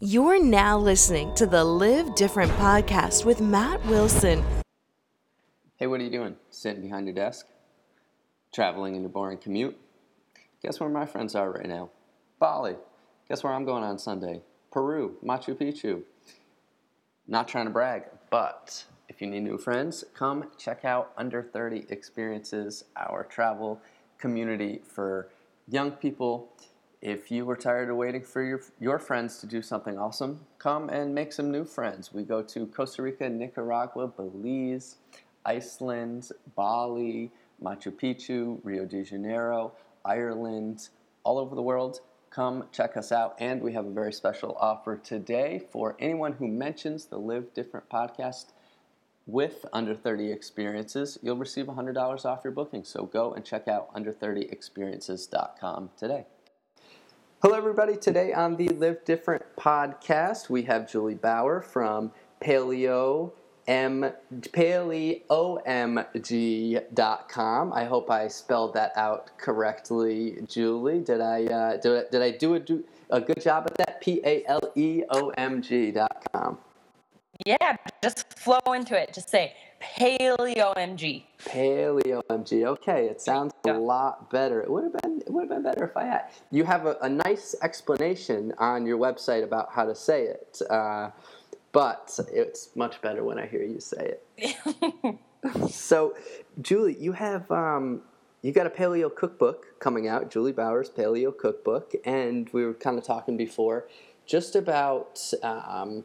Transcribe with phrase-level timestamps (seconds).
[0.00, 4.44] You're now listening to the Live Different podcast with Matt Wilson.
[5.74, 6.36] Hey, what are you doing?
[6.50, 7.48] Sitting behind your desk?
[8.54, 9.76] Traveling in your boring commute?
[10.62, 11.90] Guess where my friends are right now?
[12.38, 12.76] Bali.
[13.28, 14.42] Guess where I'm going on Sunday?
[14.70, 16.02] Peru, Machu Picchu.
[17.26, 21.86] Not trying to brag, but if you need new friends, come check out Under 30
[21.88, 23.80] Experiences, our travel
[24.16, 25.26] community for
[25.68, 26.52] young people.
[27.00, 30.88] If you were tired of waiting for your, your friends to do something awesome, come
[30.88, 32.12] and make some new friends.
[32.12, 34.96] We go to Costa Rica, Nicaragua, Belize,
[35.44, 37.30] Iceland, Bali,
[37.62, 39.72] Machu Picchu, Rio de Janeiro,
[40.04, 40.88] Ireland,
[41.22, 42.00] all over the world.
[42.30, 43.36] Come check us out.
[43.38, 47.88] And we have a very special offer today for anyone who mentions the Live Different
[47.88, 48.46] podcast
[49.26, 51.16] with Under 30 Experiences.
[51.22, 52.82] You'll receive $100 off your booking.
[52.82, 56.26] So go and check out under30experiences.com today.
[57.40, 57.96] Hello, everybody.
[57.96, 62.10] Today on the Live Different podcast, we have Juli Bauer from
[62.42, 63.30] Paleo
[63.68, 65.22] M paleomg.com.
[67.72, 70.98] I hope I spelled that out correctly, Juli.
[70.98, 74.00] Did I uh, did did I do a, do a good job at that?
[74.00, 76.58] P A L E O M G.com.
[77.46, 79.14] Yeah, just flow into it.
[79.14, 81.24] Just say PaleoMG.
[81.44, 82.64] PaleoMG.
[82.66, 84.60] Okay, it sounds a lot better.
[84.60, 86.22] It would have been it would have been better if I had.
[86.50, 90.60] You have a, a nice explanation on your website about how to say it.
[90.68, 91.10] Uh,
[91.72, 95.18] but it's much better when I hear you say it.
[95.70, 96.14] so,
[96.60, 98.02] Juli, you have um,
[98.42, 102.98] you got a paleo cookbook coming out, Juli Bauer's Paleo Cookbook, and we were kind
[102.98, 103.86] of talking before
[104.26, 106.04] just about um,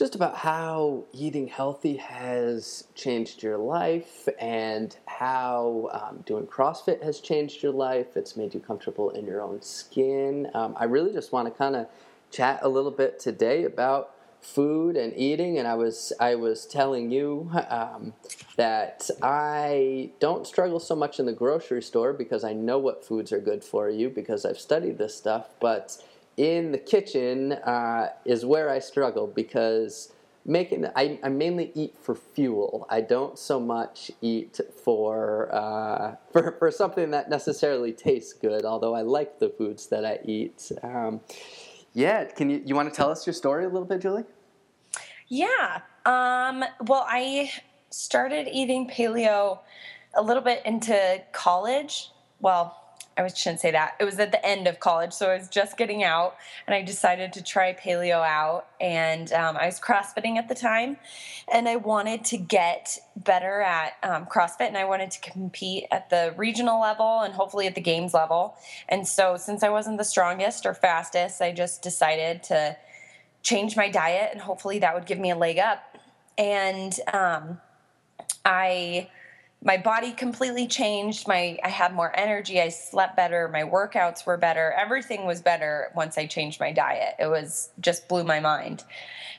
[0.00, 7.20] just about how eating healthy has changed your life and how um, doing CrossFit has
[7.20, 8.16] changed your life.
[8.16, 10.50] It's made you comfortable in your own skin.
[10.54, 11.86] Um, I really just want to kind of
[12.30, 17.10] chat a little bit today about food and eating and i was i was telling
[17.10, 18.14] you um,
[18.56, 23.32] that i don't struggle so much in the grocery store because i know what foods
[23.34, 26.02] are good for you because i've studied this stuff but
[26.40, 30.12] in the kitchen uh, is where i struggle because
[30.46, 36.56] making I, I mainly eat for fuel i don't so much eat for, uh, for
[36.58, 41.20] for something that necessarily tastes good although i like the foods that i eat um,
[41.92, 44.24] yeah, can you you want to tell us your story a little bit, Juli?
[45.28, 45.80] Yeah.
[46.06, 47.50] Um, well, I
[47.90, 49.58] started eating paleo
[50.14, 52.10] a little bit into college.
[52.40, 52.76] Well,
[53.16, 53.96] I shouldn't say that.
[54.00, 56.82] It was at the end of college, so I was just getting out, and I
[56.82, 58.66] decided to try paleo out.
[58.80, 60.96] And um, I was CrossFitting at the time,
[61.52, 66.08] and I wanted to get better at um, CrossFit, and I wanted to compete at
[66.10, 68.54] the regional level and hopefully at the games level.
[68.88, 72.76] And so, since I wasn't the strongest or fastest, I just decided to
[73.42, 75.98] change my diet, and hopefully that would give me a leg up.
[76.38, 77.60] And um,
[78.44, 79.08] I
[79.62, 81.28] my body completely changed.
[81.28, 82.60] My i had more energy.
[82.60, 83.48] I slept better.
[83.48, 84.72] My workouts were better.
[84.78, 87.14] Everything was better once i changed my diet.
[87.18, 88.84] It was just blew my mind.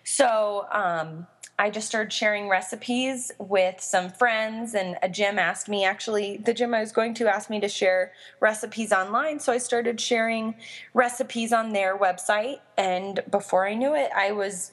[0.03, 1.27] So um,
[1.57, 6.53] i just started sharing recipes with some friends and a gym asked me actually the
[6.53, 9.39] gym i was going to asked me to share recipes online.
[9.39, 10.55] So i started sharing
[10.93, 14.71] recipes on their website and before i knew it i was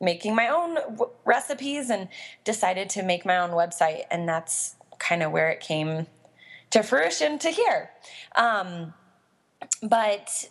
[0.00, 2.08] making my own w- recipes and
[2.44, 6.06] decided to make my own website and that's kind of where it came
[6.70, 7.90] to fruition to here.
[8.36, 8.94] Um,
[9.82, 10.48] but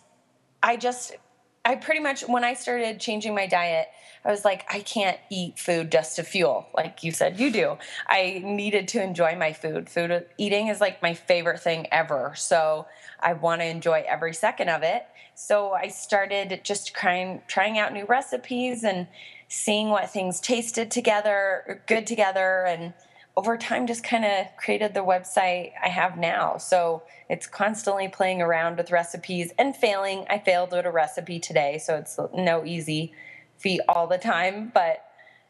[0.62, 1.16] I just,
[1.64, 3.88] I pretty much, when I started changing my diet,
[4.24, 7.76] I was like, I can't eat food just to fuel, like you said you do.
[8.06, 9.90] I needed to enjoy my food.
[9.90, 12.32] Food eating is like my favorite thing ever.
[12.34, 12.86] So
[13.20, 15.04] I want to enjoy every second of it.
[15.34, 19.08] So I started just trying trying out new recipes and
[19.48, 22.94] seeing what things tasted together, good together, and
[23.36, 26.56] over time just kind of created the website I have now.
[26.58, 30.24] So it's constantly playing around with recipes and failing.
[30.30, 33.12] I failed with a recipe today, so it's no easy
[33.58, 34.70] feat all the time.
[34.72, 35.04] But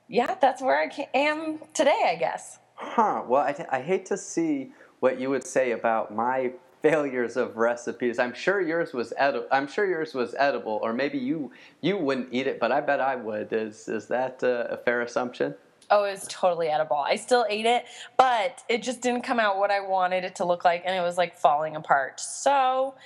[0.09, 2.59] yeah, that's where I am today, I guess.
[2.75, 3.23] Huh.
[3.27, 8.19] Well, I, I hate to see what you would say about my failures of recipes.
[8.19, 9.47] I'm sure yours was edible.
[9.51, 13.01] I'm sure yours was edible, or maybe you you wouldn't eat it, but I bet
[13.01, 13.53] I would.
[13.53, 15.55] Is is that a fair assumption?
[15.95, 16.97] Oh, it was totally edible.
[16.97, 17.85] I still ate it,
[18.17, 21.01] but it just didn't come out what I wanted it to look like, and it
[21.01, 22.19] was like falling apart.
[22.19, 22.97] So,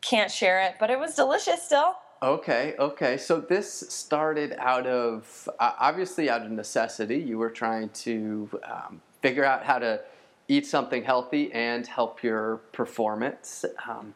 [0.00, 1.94] can't share it, but it was delicious still.
[2.22, 3.18] Okay, okay.
[3.18, 7.18] So this started out of uh, obviously out of necessity.
[7.18, 10.00] You were trying to um, figure out how to
[10.48, 13.66] eat something healthy and help your performance.
[13.86, 14.14] Um,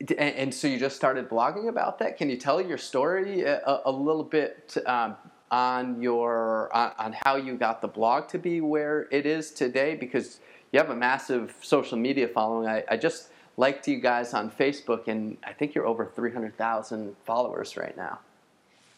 [0.00, 2.18] and, and, so you just started blogging about that.
[2.18, 5.16] Can you tell your story a, a little bit um,
[5.50, 9.94] on your on, on, how you got the blog to be where it is today?
[9.94, 10.40] Because
[10.72, 12.68] you have a massive social media following.
[12.68, 16.56] I, I just liked you guys on Facebook, and I think you're over three hundred
[16.56, 18.20] thousand followers right now.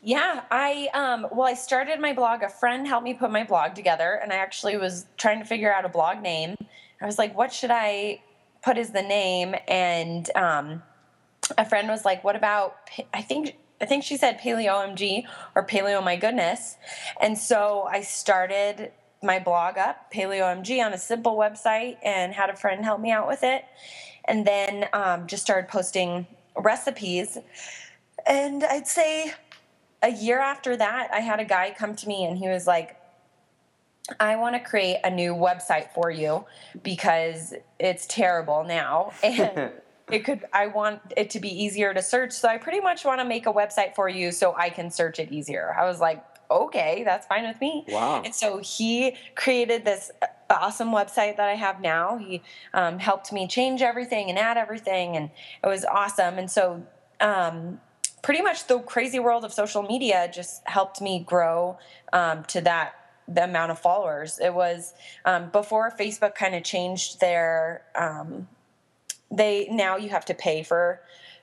[0.02, 2.42] Yeah, I um well I started my blog.
[2.42, 5.72] A friend helped me put my blog together and I actually was trying to figure
[5.72, 6.56] out a blog name.
[7.02, 8.22] I was like, what should I
[8.62, 9.54] put as the name?
[9.68, 10.82] And um
[11.58, 12.76] a friend was like, "What about?"
[13.12, 15.24] I think I think she said Paleo OMG
[15.54, 16.76] or Paleo My Goodness,
[17.20, 18.92] and so I started
[19.22, 23.10] my blog up Paleo OMG on a simple website and had a friend help me
[23.10, 23.64] out with it,
[24.26, 27.38] and then um, just started posting recipes.
[28.26, 29.32] And I'd say
[30.02, 32.96] a year after that, I had a guy come to me and he was like,
[34.18, 36.44] I want to create a new website for you
[36.82, 39.12] because it's terrible now.
[39.22, 39.72] And
[40.12, 43.20] it could i want it to be easier to search so i pretty much want
[43.20, 45.74] to make a website for you so i can search it easier.
[45.78, 47.84] I was like okay that's fine with me.
[47.88, 48.22] Wow.
[48.24, 50.10] And so he created this
[50.48, 52.18] awesome website that i have now.
[52.18, 52.42] He
[52.74, 55.30] um, helped me change everything and add everything and
[55.62, 56.38] it was awesome.
[56.38, 56.84] And so
[57.20, 57.80] um,
[58.22, 61.78] pretty much the crazy world of social media just helped me grow
[62.12, 62.94] um, to that
[63.28, 64.40] the amount of followers.
[64.42, 64.92] It was
[65.24, 68.48] um, before facebook kind of changed their um,
[69.30, 71.00] they now you have to pay for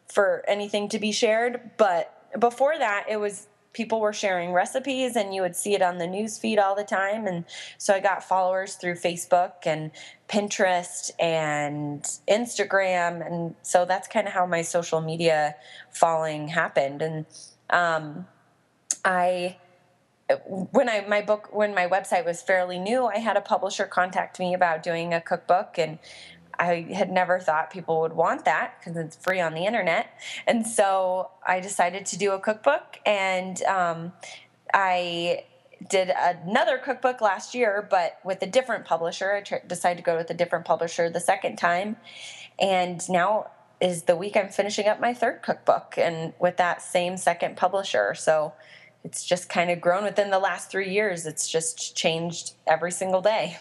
[0.07, 1.71] for anything to be shared.
[1.77, 3.47] But before that it was
[3.77, 6.83] people were sharing recipes and you would see it on the news feed all the
[6.83, 7.27] time.
[7.27, 7.45] And
[7.77, 9.91] so i got followers through facebook and
[10.27, 13.25] pinterest and instagram.
[13.25, 15.55] And so that's kind of how my social media
[15.91, 17.01] following happened.
[17.01, 17.25] And
[17.69, 18.25] um,
[19.05, 19.57] i
[20.47, 24.39] when i my book when my website was fairly new i had a publisher contact
[24.39, 25.77] me about doing a cookbook.
[25.77, 25.99] And
[26.59, 30.09] I had never thought people would want that because it's free on the internet.
[30.45, 34.13] And so I decided to do a cookbook and um,
[34.73, 35.43] I
[35.89, 39.33] did another cookbook last year, but with a different publisher.
[39.33, 41.97] I decided to go with a different publisher the second time.
[42.59, 47.15] And now is the week I'm finishing up my third cookbook and with that same
[47.17, 48.15] second publisher.
[48.15, 48.53] So
[49.03, 51.25] it's just kind of grown within the last three years.
[51.25, 53.57] It's just changed every single day.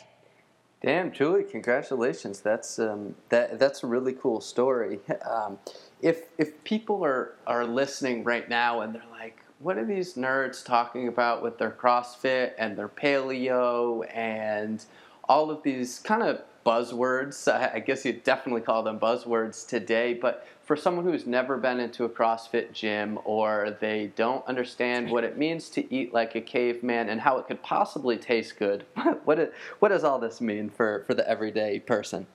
[0.86, 1.42] Damn, Juli!
[1.42, 2.38] Congratulations.
[2.38, 5.00] That's um, that that's a really cool story.
[5.28, 5.58] Um,
[6.00, 10.64] if if people are are listening right now and they're like, "What are these nerds
[10.64, 14.84] talking about with their CrossFit and their paleo and
[15.28, 20.14] all of these kind of buzzwords?" I guess you'd definitely call them buzzwords today.
[20.14, 25.22] But for someone who's never been into a CrossFit gym or they don't understand what
[25.22, 28.84] it means to eat like a caveman and how it could possibly taste good,
[29.24, 32.26] what, what does all this mean for, for the everyday person?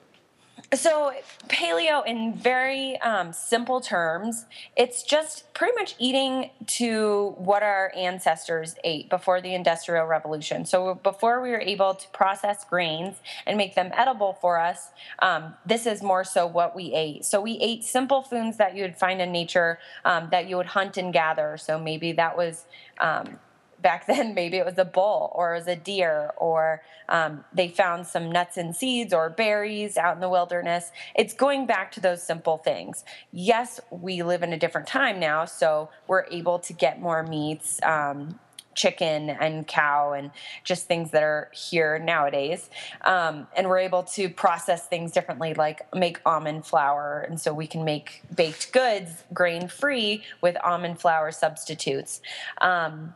[0.74, 1.12] So,
[1.48, 6.48] paleo, in very um, simple terms, it's just pretty much eating
[6.78, 10.64] to what our ancestors ate before the Industrial Revolution.
[10.64, 13.16] So, before we were able to process grains
[13.46, 14.88] and make them edible for us,
[15.18, 17.26] um, this is more so what we ate.
[17.26, 20.68] So, we ate simple foods that you would find in nature um, that you would
[20.68, 21.58] hunt and gather.
[21.58, 22.64] So, maybe that was
[22.98, 23.38] um,
[23.82, 27.68] back then maybe it was a bull or it was a deer or um, they
[27.68, 30.92] found some nuts and seeds or berries out in the wilderness.
[31.14, 33.04] It's going back to those simple things.
[33.32, 37.80] Yes we live in a different time now so we're able to get more meats
[37.82, 38.38] um,
[38.74, 40.30] chicken and cow and
[40.64, 42.70] just things that are here nowadays.
[43.02, 47.66] Um, and we're able to process things differently like make almond flour and so we
[47.66, 52.20] can make baked goods grain free with almond flour substitutes.
[52.60, 53.14] Um,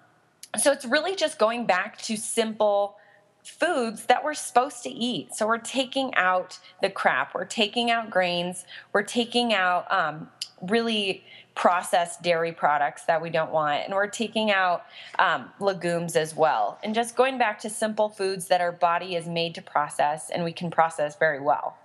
[0.61, 2.97] so it's really just going back to simple
[3.43, 5.35] foods that we're supposed to eat.
[5.35, 10.29] So we're taking out the crap, we're taking out grains, we're taking out um,
[10.63, 14.85] really processed dairy products that we don't want, and we're taking out
[15.19, 16.79] um, legumes as well.
[16.83, 20.45] And just going back to simple foods that our body is made to process and
[20.45, 21.79] we can process very well.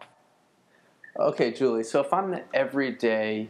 [1.18, 3.50] Okay, Juli, so if I'm the everyday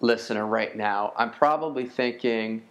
[0.00, 2.62] listener right now, I'm probably thinking,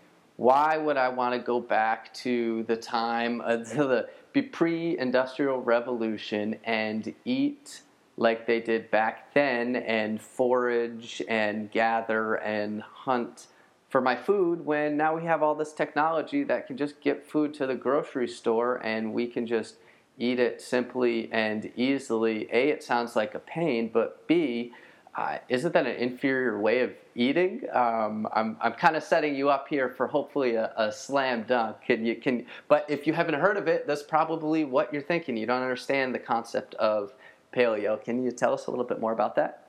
[0.42, 4.08] why would I want to go back to the time of the
[4.42, 7.82] pre-industrial revolution and eat
[8.18, 13.48] like they did back then and forage and gather and hunt
[13.90, 17.54] for my food when now we have all this technology that can just get food
[17.54, 19.76] to the grocery store and we can just
[20.18, 22.48] eat it simply and easily.
[22.52, 24.74] A, it sounds like a pain, but B,
[25.16, 27.64] uh, isn't that an inferior way of eating?
[27.74, 31.78] Um, I'm, I'm kind of setting you up here for hopefully a, a, slam dunk.
[31.86, 32.46] Can you can?
[32.70, 35.36] But if you haven't heard of it, that's probably what you're thinking.
[35.36, 37.14] You don't understand the concept of
[37.54, 38.02] paleo.
[38.02, 39.61] Can you tell us a little bit more about that?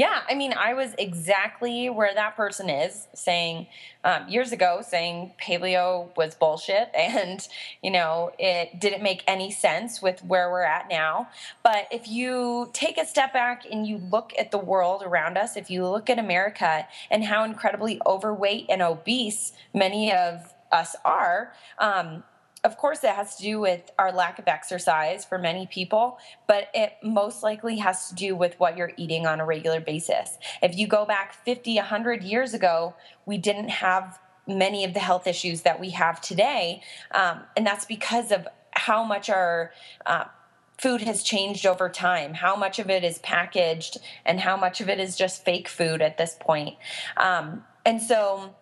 [0.00, 3.66] Yeah, I mean, I was exactly where that person is saying
[4.02, 7.46] um, years ago, saying paleo was bullshit and,
[7.82, 11.28] you know, it didn't make any sense with where we're at now.
[11.62, 15.54] But if you take a step back and you look at the world around us,
[15.54, 21.52] if you look at America and how incredibly overweight and obese many of us are,
[21.78, 22.22] um,
[22.62, 26.68] of course, it has to do with our lack of exercise for many people, but
[26.74, 30.36] it most likely has to do with what you're eating on a regular basis.
[30.62, 35.26] If you go back 50, 100 years ago, we didn't have many of the health
[35.26, 36.82] issues that we have today.
[37.12, 39.72] Um, and that's because of how much our
[40.04, 40.24] uh,
[40.78, 44.88] food has changed over time, how much of it is packaged, and how much of
[44.88, 46.76] it is just fake food at this point.
[47.16, 48.54] Um, and so,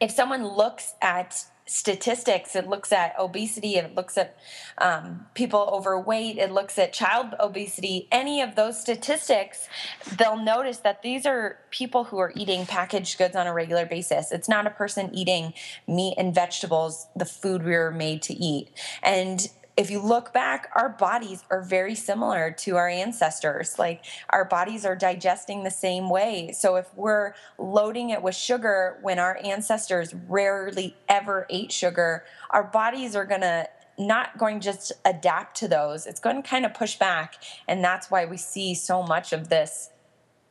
[0.00, 2.56] if someone looks at statistics.
[2.56, 3.76] It looks at obesity.
[3.76, 4.36] It looks at
[4.78, 6.38] um, people overweight.
[6.38, 8.08] It looks at child obesity.
[8.10, 9.68] Any of those statistics,
[10.16, 14.32] they'll notice that these are people who are eating packaged goods on a regular basis.
[14.32, 15.52] It's not a person eating
[15.86, 18.70] meat and vegetables, the food we were made to eat.
[19.02, 23.78] And if you look back, our bodies are very similar to our ancestors.
[23.78, 26.50] Like our bodies are digesting the same way.
[26.52, 32.64] So if we're loading it with sugar when our ancestors rarely ever ate sugar, our
[32.64, 36.06] bodies are going to not going just adapt to those.
[36.06, 37.36] It's going to kind of push back.
[37.68, 39.90] And that's why we see so much of this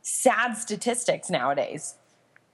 [0.01, 1.95] sad statistics nowadays.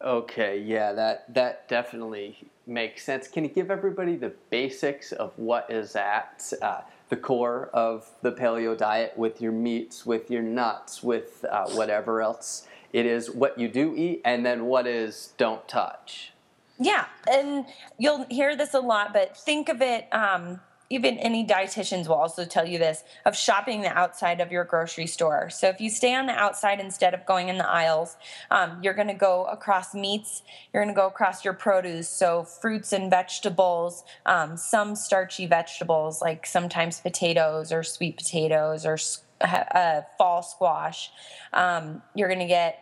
[0.03, 3.27] Okay, yeah, that that definitely makes sense.
[3.27, 8.31] Can you give everybody the basics of what is at uh, the core of the
[8.31, 13.57] paleo diet with your meats, with your nuts, with uh, whatever else it is, what
[13.57, 16.31] you do eat, and then what is don't touch?
[16.79, 17.65] Yeah, and
[17.97, 20.07] you'll hear this a lot, but think of it.
[20.11, 24.63] Um, even any dietitians will also tell you this of shopping the outside of your
[24.63, 25.49] grocery store.
[25.49, 28.15] So if you stay on the outside instead of going in the aisles,
[28.51, 32.43] um, you're going to go across meats, you're going to go across your produce, so
[32.43, 38.97] fruits and vegetables, um, some starchy vegetables like sometimes potatoes or sweet potatoes or
[39.41, 41.11] uh, fall squash.
[41.51, 42.79] Um, you're going to get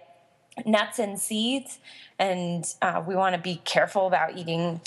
[0.66, 1.80] nuts and seeds,
[2.20, 4.82] and uh, we want to be careful about eating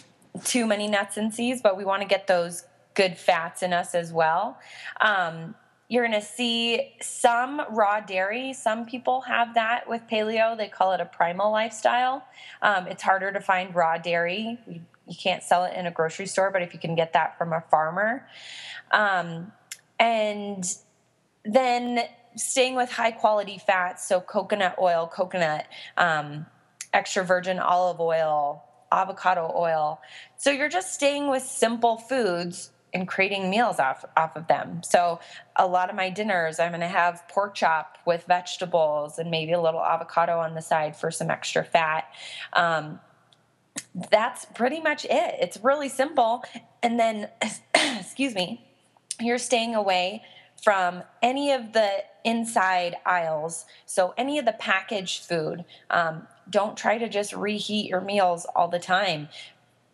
[0.45, 2.65] too many nuts and seeds, but we want to get those
[2.95, 4.59] good fats in us as well.
[5.01, 5.55] Um,
[5.89, 8.53] you're going to see some raw dairy.
[8.55, 10.57] Some people have that with paleo.
[10.57, 12.25] They call it a primal lifestyle.
[12.63, 14.59] Um, it's harder to find raw dairy.
[14.67, 17.37] You, you, can't sell it in a grocery store, but if you can get that
[17.37, 18.27] from a farmer.
[18.91, 19.53] Um,
[20.01, 20.65] and
[21.45, 22.01] then
[22.37, 25.67] staying with high quality fats, so coconut oil, coconut,
[25.99, 26.47] um,
[26.95, 30.01] extra virgin olive oil, avocado oil.
[30.39, 34.83] So you're just staying with simple foods and creating meals off off of them.
[34.85, 35.21] So
[35.57, 39.53] a lot of my dinners, I'm going to have pork chop with vegetables and maybe
[39.53, 42.05] a little avocado on the side for some extra fat.
[42.53, 43.01] Um,
[44.11, 45.35] that's pretty much it.
[45.41, 46.45] It's really simple.
[46.83, 47.29] And then,
[47.75, 48.65] excuse me,
[49.21, 50.23] you're staying away
[50.63, 51.91] from any of the
[52.25, 53.67] inside aisles.
[53.87, 55.65] So, any of the packaged food.
[55.91, 59.29] Um, don't try to just reheat your meals all the time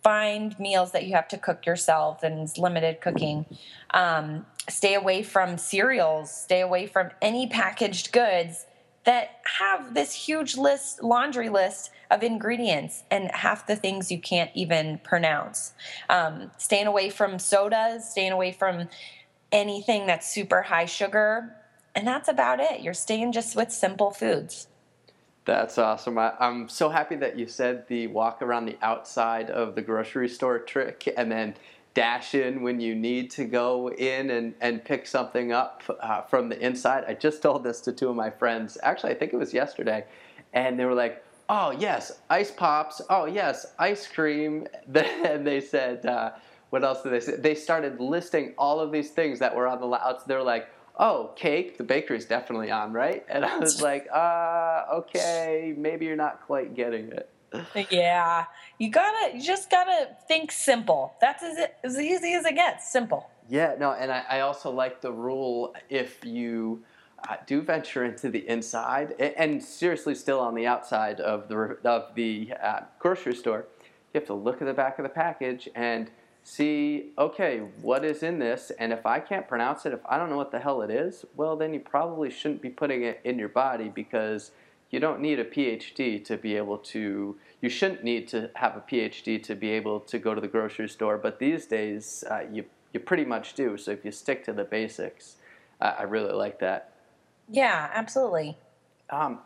[0.03, 3.47] find meals that you have to cook yourself and it's limited cooking.
[3.93, 8.67] Um, stay away from cereals, stay away from any packaged goods
[9.05, 14.51] that have this huge list, laundry list of ingredients and half the things you can't
[14.55, 15.73] even pronounce.
[16.09, 18.89] Um, staying away from sodas, staying away from
[19.53, 21.57] anything that's super high sugar.
[21.95, 22.81] And that's about it.
[22.81, 24.69] You're staying just with simple foods.
[25.47, 26.19] That's awesome.
[26.19, 30.29] I, am so happy that you said the walk around the outside of the grocery
[30.29, 31.55] store trick and then
[31.95, 36.49] dash in when you need to go in and, and pick something up uh, from
[36.49, 37.05] the inside.
[37.09, 38.79] I just told this to two of my friends.
[38.83, 40.05] Actually, I think it was yesterday.
[40.53, 43.01] And they were like, oh, yes, ice pops.
[43.11, 44.67] Oh, yes, ice cream.
[44.87, 46.33] Then they said, uh,
[46.71, 47.37] what else did they say?
[47.37, 50.25] They started listing all of these things that were on the outs.
[50.25, 50.69] They're like,
[50.99, 53.25] oh, cake, the bakery's definitely on, right?
[53.29, 57.31] And I was like, uh, okay, maybe you're not quite getting it.
[57.91, 58.45] yeah,
[58.79, 61.15] you gotta, you just gotta think simple.
[61.21, 63.29] That's as, as easy as it gets, simple.
[63.49, 66.85] Yeah, no, and I, I also like the rule if you
[67.29, 71.77] uh, do venture into the inside and, and, seriously still on the outside of the
[71.85, 75.69] of the uh, grocery store, you have to look at the back of the package
[75.75, 76.11] and
[76.43, 78.71] see, okay, what is in this?
[78.79, 81.25] And if I can't pronounce it, if I don't know what the hell it is,
[81.37, 84.51] well, then you probably shouldn't be putting it in your body because
[84.91, 88.81] you don't need a PhD to be able to, you shouldn't need to have a
[88.81, 91.19] PhD to be able to go to the grocery store.
[91.19, 93.77] But these days, uh, you, you pretty much do.
[93.77, 95.37] So if you stick to the basics,
[95.81, 96.93] uh, I really like that.
[97.49, 98.57] Yeah, absolutely.
[99.11, 99.41] Um,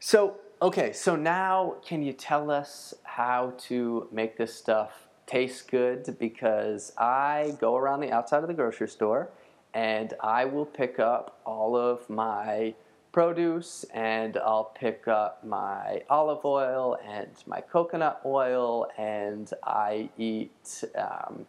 [0.00, 6.16] So, okay, so now can you tell us how to make this stuff taste good?
[6.18, 9.30] Because I go around the outside of the grocery store
[9.74, 12.74] and I will pick up all of my
[13.12, 20.84] produce and I'll pick up my olive oil and my coconut oil and I eat,
[20.96, 21.46] um,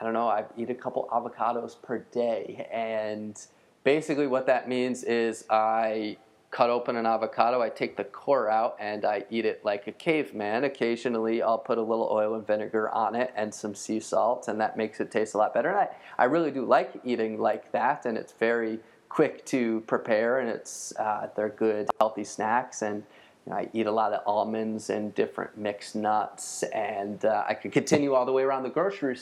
[0.00, 2.68] I don't know, I eat a couple avocados per day.
[2.72, 3.40] And
[3.84, 6.16] basically, what that means is I
[6.54, 9.92] cut open an avocado, I take the core out, and I eat it like a
[9.92, 10.62] caveman.
[10.62, 14.60] Occasionally, I'll put a little oil and vinegar on it and some sea salt, and
[14.60, 15.70] that makes it taste a lot better.
[15.70, 20.38] And I, I really do like eating like that, and it's very quick to prepare,
[20.38, 22.82] and it's uh, they're good, healthy snacks.
[22.82, 23.02] And
[23.46, 27.54] you know, I eat a lot of almonds and different mixed nuts, and uh, I
[27.54, 29.18] could continue all the way around the grocery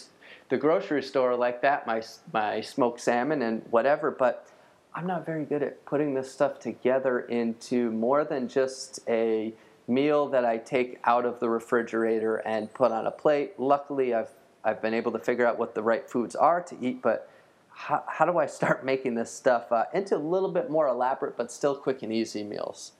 [0.50, 1.86] the grocery store like that.
[1.86, 4.46] My my smoked salmon and whatever, but
[4.94, 9.54] I'm not very good at putting this stuff together into more than just a
[9.88, 13.58] meal that I take out of the refrigerator and put on a plate.
[13.58, 14.30] Luckily, I've
[14.64, 17.28] I've been able to figure out what the right foods are to eat, but
[17.74, 21.36] how, how do I start making this stuff uh, into a little bit more elaborate
[21.36, 22.92] but still quick and easy meals?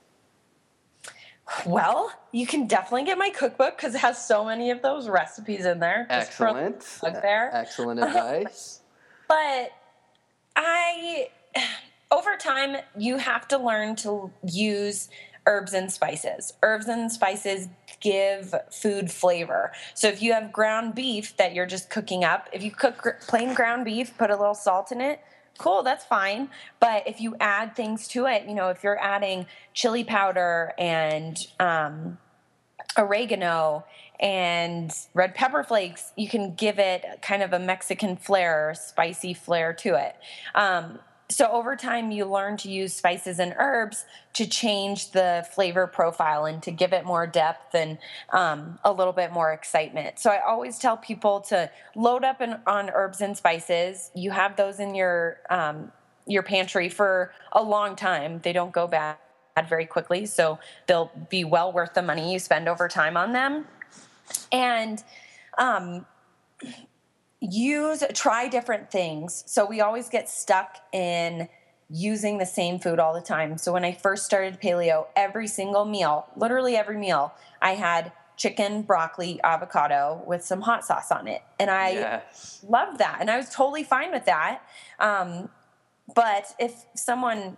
[1.65, 5.65] Well, you can definitely get my cookbook because it has so many of those recipes
[5.65, 6.07] in there.
[6.09, 6.79] Excellent.
[7.01, 7.49] There.
[7.53, 8.79] Excellent advice.
[9.27, 9.71] but
[10.55, 11.29] I
[12.11, 15.09] over time, you have to learn to use
[15.45, 16.53] herbs and spices.
[16.61, 17.67] Herbs and spices
[17.99, 19.71] give food flavor.
[19.93, 23.53] So if you have ground beef that you're just cooking up, if you cook plain
[23.53, 25.21] ground beef, put a little salt in it,
[25.57, 26.49] cool, that's fine.
[26.79, 31.37] But if you add things to it, you know, if you're adding chili powder and
[31.59, 32.17] um,
[32.97, 33.85] oregano
[34.19, 39.73] and red pepper flakes, you can give it kind of a Mexican flair, spicy flair
[39.73, 40.15] to it.
[40.55, 40.99] Um,
[41.33, 46.45] so over time you learn to use spices and herbs to change the flavor profile
[46.45, 47.97] and to give it more depth and
[48.31, 50.19] um, a little bit more excitement.
[50.19, 54.11] So i always tell people to load up in, on herbs and spices.
[54.13, 55.91] You have those in your um,
[56.25, 58.39] your pantry for a long time.
[58.43, 59.17] They don't go bad
[59.67, 63.65] very quickly so they'll be well worth the money you spend over time on them.
[64.51, 65.03] And
[65.57, 66.05] um,
[67.51, 71.49] use try different things so we always get stuck in
[71.89, 75.83] using the same food all the time so when i first started paleo every single
[75.83, 81.41] meal literally every meal i had chicken broccoli avocado with some hot sauce on it
[81.59, 82.63] and i yes.
[82.67, 84.61] loved that and i was totally fine with that
[84.99, 85.49] um,
[86.15, 87.57] but if someone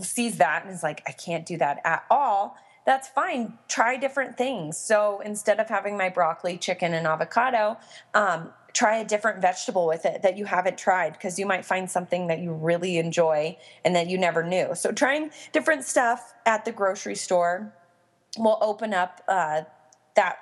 [0.00, 3.58] sees that and is like i can't do that at all that's fine.
[3.68, 4.76] Try different things.
[4.76, 7.76] So instead of having my broccoli, chicken, and avocado,
[8.12, 11.90] um, try a different vegetable with it that you haven't tried because you might find
[11.90, 14.74] something that you really enjoy and that you never knew.
[14.74, 17.72] So, trying different stuff at the grocery store
[18.38, 19.62] will open up uh,
[20.16, 20.38] that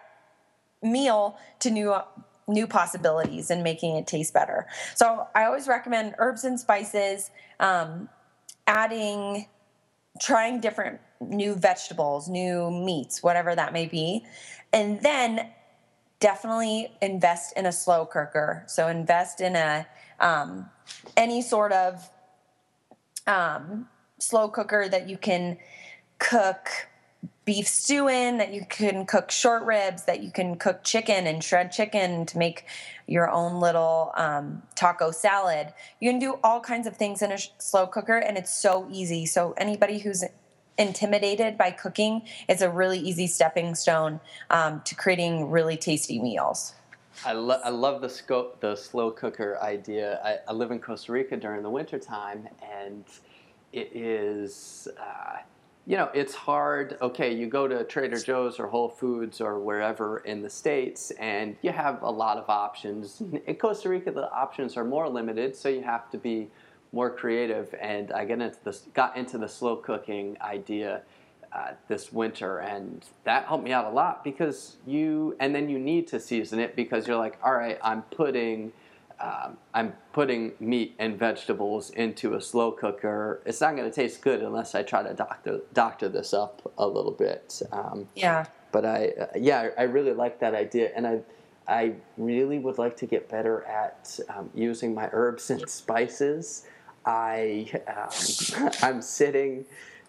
[0.82, 1.94] meal to new
[2.48, 4.66] new possibilities and making it taste better.
[4.94, 8.08] So, I always recommend herbs and spices, um,
[8.66, 9.46] adding,
[10.20, 14.24] trying different new vegetables, new meats, whatever that may be,
[14.72, 15.50] and then
[16.20, 18.62] definitely invest in a slow cooker.
[18.66, 19.86] So invest in a
[20.20, 20.70] um,
[21.16, 22.08] any sort of
[23.26, 25.58] um, slow cooker that you can
[26.18, 26.68] cook
[27.46, 31.42] beef stew in, that you can cook short ribs, that you can cook chicken and
[31.42, 32.64] shred chicken to make
[33.06, 35.72] your own little um, taco salad.
[36.00, 39.26] You can do all kinds of things in a slow cooker, and it's so easy.
[39.26, 40.22] So anybody who's
[40.80, 46.74] intimidated by cooking, it's a really easy stepping stone um, to creating really tasty meals.
[47.24, 50.20] I, lo- I love the, scope, the slow cooker idea.
[50.24, 53.04] I, I live in Costa Rica during the wintertime, and
[53.72, 55.36] it is, uh,
[55.86, 56.96] you know, it's hard.
[57.02, 61.56] Okay, you go to Trader Joe's or Whole Foods or wherever in the States, and
[61.60, 63.22] you have a lot of options.
[63.46, 66.48] In Costa Rica, the options are more limited, so you have to be
[66.92, 71.02] more creative, and I get into this, got into the slow cooking idea
[71.52, 75.78] uh, this winter, and that helped me out a lot because you, and then you
[75.78, 78.72] need to season it because you're like, all right, I'm putting.
[79.20, 83.42] Um, I'm putting meat and vegetables into a slow cooker.
[83.44, 86.86] It's not going to taste good unless I try to doctor doctor this up a
[86.86, 87.60] little bit.
[87.70, 88.46] Um, yeah.
[88.72, 91.20] But I, uh, yeah, I really like that idea, and I,
[91.68, 96.64] I really would like to get better at um, using my herbs and spices
[97.10, 99.64] I um, I'm sitting.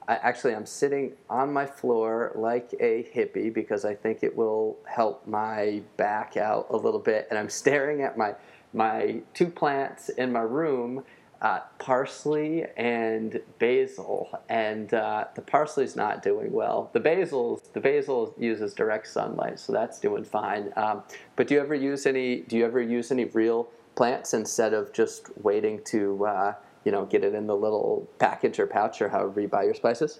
[0.07, 4.77] I, actually, I'm sitting on my floor like a hippie because I think it will
[4.85, 7.27] help my back out a little bit.
[7.29, 8.35] And I'm staring at my
[8.73, 11.03] my two plants in my room.
[11.41, 16.89] uh, parsley and basil, and uh, the parsley's not doing well.
[16.93, 20.71] The basil, the basil uses direct sunlight, so that's doing fine.
[20.75, 21.03] Um,
[21.35, 22.41] but do you ever use any?
[22.41, 27.05] Do you ever use any real plants instead of just waiting to uh, you know
[27.05, 30.19] get it in the little package or pouch or however you buy your spices?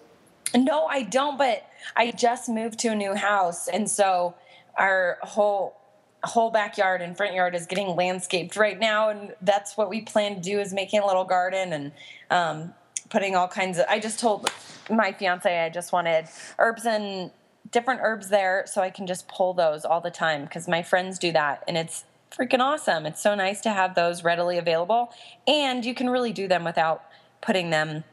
[0.55, 1.37] No, I don't.
[1.37, 4.35] But I just moved to a new house, and so
[4.75, 5.77] our whole
[6.23, 10.35] whole backyard and front yard is getting landscaped right now and that's what we plan
[10.35, 11.91] to do is making a little garden and
[12.29, 12.73] um,
[13.09, 14.51] putting all kinds of i just told
[14.89, 16.25] my fiance i just wanted
[16.59, 17.31] herbs and
[17.71, 21.17] different herbs there so i can just pull those all the time because my friends
[21.17, 25.13] do that and it's freaking awesome it's so nice to have those readily available
[25.47, 27.03] and you can really do them without
[27.41, 28.03] putting them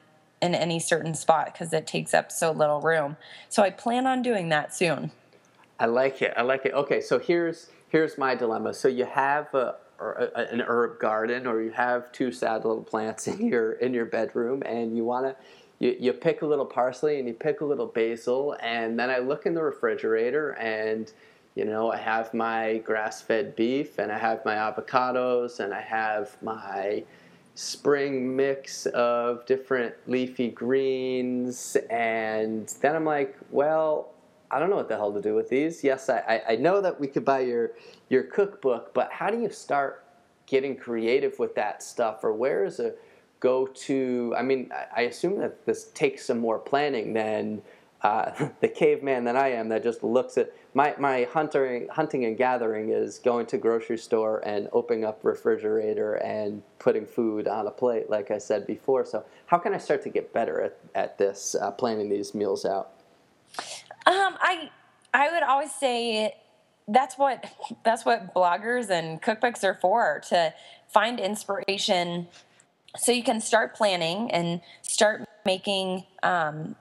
[0.41, 3.17] in any certain spot because it takes up so little room
[3.49, 5.11] so i plan on doing that soon
[5.79, 8.73] i like it i like it okay so here's here's my dilemma.
[8.75, 13.27] So you have a, a, an herb garden, or you have two sad little plants
[13.29, 15.37] in your in your bedroom, and you want to.
[15.81, 19.19] You, you pick a little parsley and you pick a little basil, and then I
[19.19, 21.13] look in the refrigerator and
[21.59, 25.81] you know, I have my grass fed beef and I have my avocados and I
[25.81, 27.03] have my
[27.57, 31.77] spring mix of different leafy greens.
[31.91, 34.13] And then I'm like, well,
[34.53, 35.83] I don't know what the hell to do with these.
[35.83, 37.73] Yes, I, I know that we could buy your
[38.09, 40.05] your cookbook, but how do you start
[40.47, 42.23] getting creative with that stuff?
[42.23, 42.95] Or where is a
[43.41, 44.33] go to?
[44.39, 47.63] I mean, I assume that this takes some more planning than
[48.03, 52.37] uh, the caveman that I am that just looks at my, my hunting hunting and
[52.37, 57.71] gathering is going to grocery store and opening up refrigerator and putting food on a
[57.71, 59.05] plate, like I said before.
[59.05, 62.65] So how can I start to get better at, at this, uh, planning these meals
[62.65, 62.91] out?
[64.07, 64.71] Um, I
[65.13, 66.35] I would always say
[66.87, 67.45] that's what
[67.85, 70.53] that's what bloggers and cookbooks are for to
[70.89, 72.29] find inspiration
[72.97, 76.75] so you can start planning and start making um,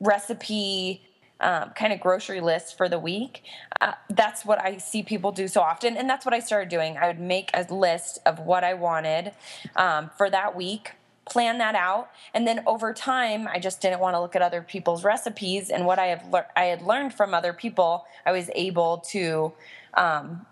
[0.00, 1.02] recipe
[1.40, 3.42] um, kind of grocery list for the week.
[3.80, 6.96] Uh, that's what I see people do so often, and that's what I started doing.
[6.96, 9.32] I would make a list of what I wanted
[9.76, 10.92] um, for that week
[11.28, 14.62] plan that out and then over time i just didn't want to look at other
[14.62, 18.48] people's recipes and what i have le- i had learned from other people i was
[18.54, 19.52] able to
[19.94, 20.46] um,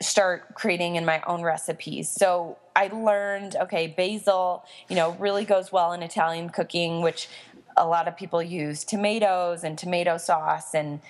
[0.00, 5.72] start creating in my own recipes so i learned okay basil you know really goes
[5.72, 7.28] well in italian cooking which
[7.76, 11.00] a lot of people use tomatoes and tomato sauce and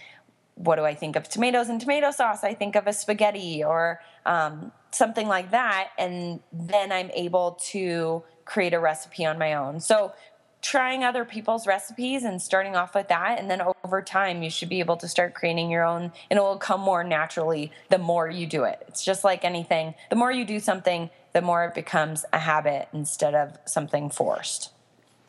[0.54, 2.44] what do i think of tomatoes and tomato sauce?
[2.44, 8.22] I think of a spaghetti or um, something like that and then i'm able to
[8.50, 9.78] create a recipe on my own.
[9.78, 10.12] So
[10.60, 14.68] trying other people's recipes and starting off with that and then over time you should
[14.68, 18.28] be able to start creating your own and it will come more naturally the more
[18.28, 18.82] you do it.
[18.88, 19.94] It's just like anything.
[20.10, 24.70] The more you do something the more it becomes a habit instead of something forced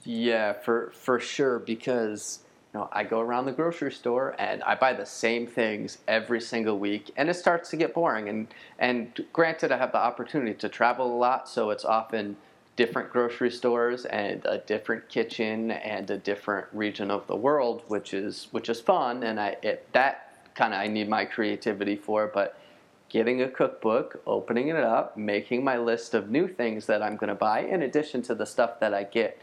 [0.04, 2.40] yeah for for sure because
[2.74, 6.42] you know i go around the grocery store and i buy the same things every
[6.42, 8.48] single week and it starts to get boring and
[8.80, 12.36] and granted i have the opportunity to travel a lot so it's often
[12.76, 18.14] different grocery stores and a different kitchen and a different region of the world, which
[18.14, 19.24] is which is fun.
[19.24, 22.58] And I it, that kind of I need my creativity for, but
[23.10, 27.28] getting a cookbook, opening it up, making my list of new things that I'm going
[27.28, 29.38] to buy, in addition to the stuff that I get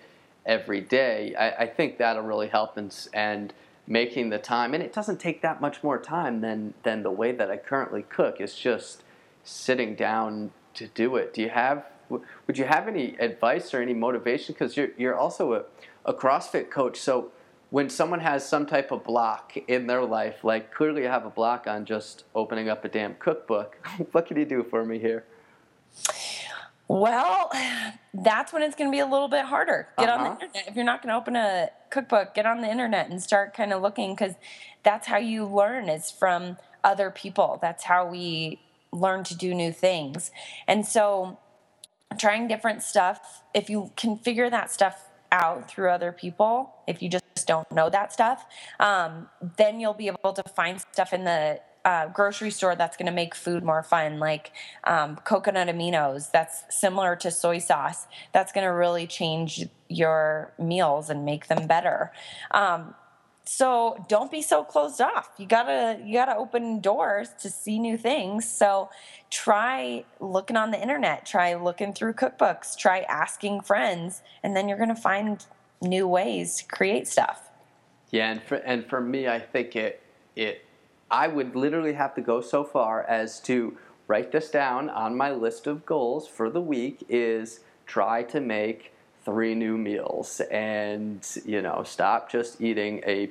[0.48, 3.52] every day, I, I think that'll really help and, and
[3.86, 4.74] making the time.
[4.74, 8.02] And it doesn't take that much more time than than the way that I currently
[8.02, 8.40] cook.
[8.40, 9.04] It's just
[9.44, 11.34] sitting down to do it.
[11.34, 14.54] Do you have would you have any advice or any motivation?
[14.54, 15.64] Because you're, you're also a,
[16.06, 16.98] a CrossFit coach.
[16.98, 17.30] So
[17.68, 21.30] when someone has some type of block in their life, like clearly you have a
[21.30, 23.76] block on just opening up a damn cookbook,
[24.12, 25.24] what can you do for me here?
[26.88, 27.50] Well,
[28.14, 29.88] that's when it's going to be a little bit harder.
[29.98, 30.18] Get uh-huh.
[30.18, 30.44] on the uh-huh.
[30.46, 30.68] internet.
[30.68, 33.72] If you're not going to open a cookbook, get on the internet and start kind
[33.72, 34.34] of looking because
[34.82, 37.58] that's how you learn is from other people.
[37.60, 40.30] That's how we learn to do new things.
[40.66, 41.38] And so
[42.18, 47.10] trying different stuff, if you can figure that stuff out through other people, if you
[47.10, 48.46] just don't know that stuff,
[48.80, 53.06] um, then you'll be able to find stuff in the uh, grocery store that's going
[53.06, 54.52] to make food more fun, like
[54.84, 56.30] um, coconut aminos.
[56.30, 58.06] That's similar to soy sauce.
[58.34, 62.12] That's going to really change your meals and make them better.
[62.50, 62.94] Um,
[63.46, 67.96] so don't be so closed off you gotta you gotta open doors to see new
[67.96, 68.90] things so
[69.30, 74.76] try looking on the internet try looking through cookbooks try asking friends and then you're
[74.76, 75.46] gonna find
[75.80, 77.48] new ways to create stuff
[78.10, 80.02] yeah and for, and for me i think it
[80.36, 80.67] it
[81.10, 85.30] i would literally have to go so far as to write this down on my
[85.30, 88.92] list of goals for the week is try to make
[89.24, 93.28] three new meals and you know stop just eating a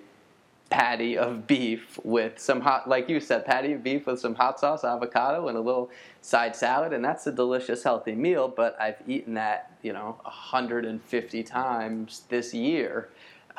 [0.69, 4.59] patty of beef with some hot like you said patty of beef with some hot
[4.59, 5.89] sauce avocado and a little
[6.21, 11.43] side salad and that's a delicious healthy meal but i've eaten that you know 150
[11.43, 13.09] times this year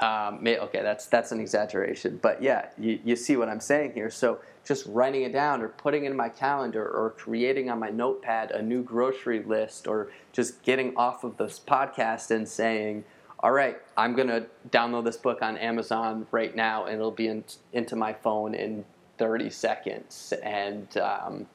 [0.00, 4.10] um, okay that's that's an exaggeration but yeah you, you see what i'm saying here
[4.10, 7.88] so just writing it down or putting it in my calendar or creating on my
[7.88, 13.02] notepad a new grocery list or just getting off of this podcast and saying,
[13.40, 17.28] all right, I'm going to download this book on Amazon right now and it'll be
[17.28, 18.84] in, into my phone in
[19.16, 20.34] 30 seconds.
[20.42, 21.46] And um,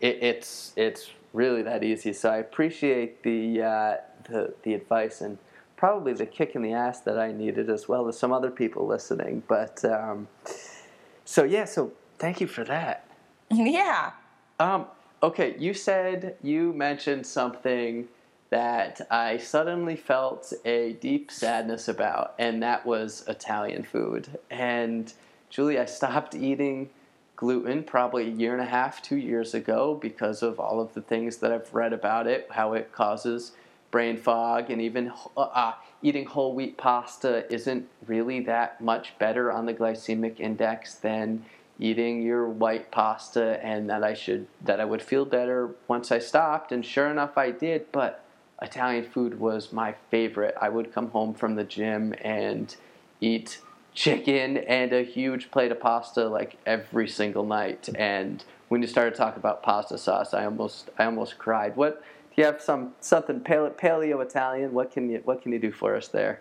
[0.00, 2.14] it, it's, it's really that easy.
[2.14, 3.96] So I appreciate the, uh,
[4.28, 5.36] the, the advice and
[5.78, 8.86] probably the kick in the ass that I needed as well as some other people
[8.86, 9.42] listening.
[9.48, 10.28] But um,
[11.24, 13.04] so, yeah, so Thank you for that.
[13.50, 14.10] Yeah.
[14.60, 14.84] Um,
[15.22, 18.08] okay, you said you mentioned something
[18.50, 24.38] that I suddenly felt a deep sadness about, and that was Italian food.
[24.50, 25.10] And
[25.48, 26.90] Juli, I stopped eating
[27.36, 31.00] gluten probably a year and a half, two years ago because of all of the
[31.00, 33.52] things that I've read about it, how it causes
[33.90, 39.50] brain fog, and even uh, uh eating whole wheat pasta isn't really that much better
[39.50, 41.44] on the glycemic index than
[41.80, 46.18] eating your white pasta and that I should that I would feel better once I
[46.18, 48.24] stopped and sure enough I did but
[48.60, 50.56] Italian food was my favorite.
[50.60, 52.74] I would come home from the gym and
[53.20, 53.60] eat
[53.94, 59.14] chicken and a huge plate of pasta like every single night and when you started
[59.14, 61.76] talking about pasta sauce I almost I almost cried.
[61.76, 62.02] What
[62.38, 64.72] you have some something paleo Italian?
[64.72, 66.40] What can you what can you do for us there?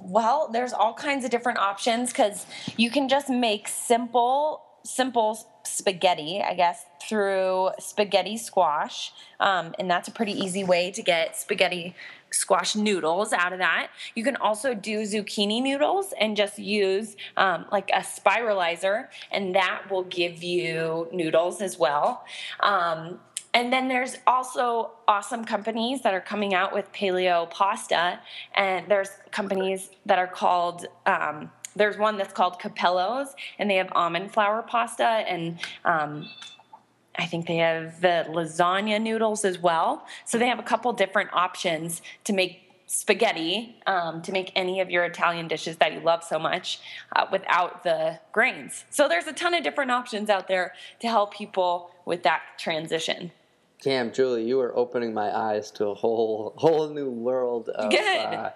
[0.00, 6.42] Well, there's all kinds of different options because you can just make simple, simple spaghetti,
[6.42, 9.12] I guess, through spaghetti squash.
[9.38, 11.94] Um, and that's a pretty easy way to get spaghetti
[12.30, 13.88] squash noodles out of that.
[14.14, 19.90] You can also do zucchini noodles and just use um, like a spiralizer, and that
[19.90, 22.24] will give you noodles as well.
[22.60, 23.20] Um,
[23.54, 28.20] and then there's also awesome companies that are coming out with paleo pasta,
[28.54, 30.86] and there's companies that are called.
[31.06, 36.28] Um, there's one that's called Cappello's, and they have almond flour pasta, and um,
[37.16, 40.06] I think they have the lasagna noodles as well.
[40.24, 44.90] So they have a couple different options to make spaghetti um, to make any of
[44.90, 46.78] your Italian dishes that you love so much
[47.16, 48.84] uh, without the grains.
[48.90, 53.32] So there's a ton of different options out there to help people with that transition.
[53.82, 58.26] Damn, Juli, you are opening my eyes to a whole whole new world of Good.
[58.26, 58.50] Uh,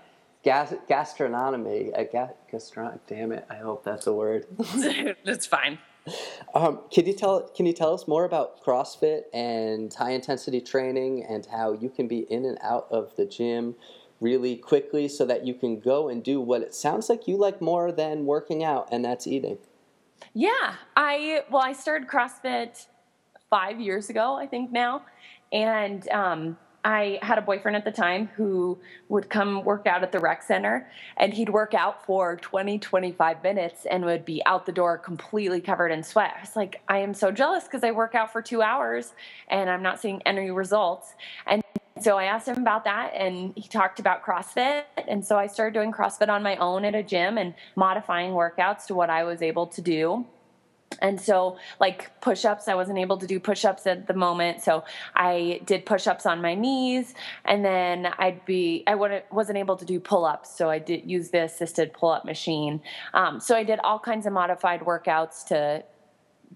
[0.45, 1.93] gas, gastronomy.
[1.93, 4.47] Uh, ga- gastron- damn it, I hope that's a word.
[5.25, 5.79] that's fine.
[6.55, 11.25] Um, can you tell Can you tell us more about CrossFit and high intensity training
[11.25, 13.75] and how you can be in and out of the gym
[14.21, 17.61] really quickly so that you can go and do what it sounds like you like
[17.61, 19.59] more than working out, and that's eating.
[20.33, 22.87] Yeah, I well, I started CrossFit
[23.51, 25.03] five years ago, I think now.
[25.53, 28.79] And um, I had a boyfriend at the time who
[29.09, 33.43] would come work out at the rec center and he'd work out for 20, 25
[33.43, 36.35] minutes and would be out the door completely covered in sweat.
[36.37, 39.15] I was like, I am so jealous because I work out for two hours
[39.49, 41.15] and I'm not seeing any results.
[41.47, 41.63] And
[42.01, 44.85] so I asked him about that and he talked about CrossFit.
[45.09, 48.87] And so I started doing CrossFit on my own at a gym and modifying workouts
[48.87, 50.25] to what I was able to do
[51.01, 54.62] and so like push-ups i wasn't able to do push-ups at the moment.
[54.62, 59.85] So i did push-ups on my knees and then i'd be i wasn't able to
[59.85, 60.57] do pull-ups.
[60.57, 62.81] So i did use the assisted pull-up machine.
[63.14, 65.85] Um, so i did all kinds of modified workouts to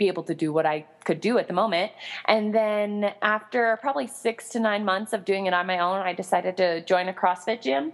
[0.00, 1.92] be able to do what I could do at the moment.
[2.24, 6.14] And then after probably six to nine months of doing it on my own, I
[6.14, 7.92] decided to join a CrossFit gym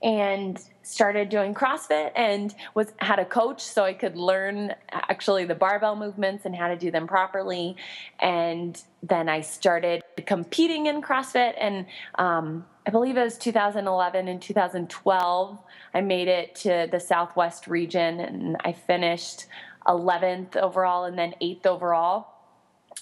[0.00, 5.56] and started doing CrossFit and was had a coach so I could learn actually the
[5.56, 7.76] barbell movements and how to do them properly.
[8.20, 14.40] And then I started competing in CrossFit and um, I believe it was 2011 and
[14.40, 15.58] 2012.
[15.92, 19.46] I made it to the Southwest region and I finished
[19.88, 22.28] 11th overall and then 8th overall.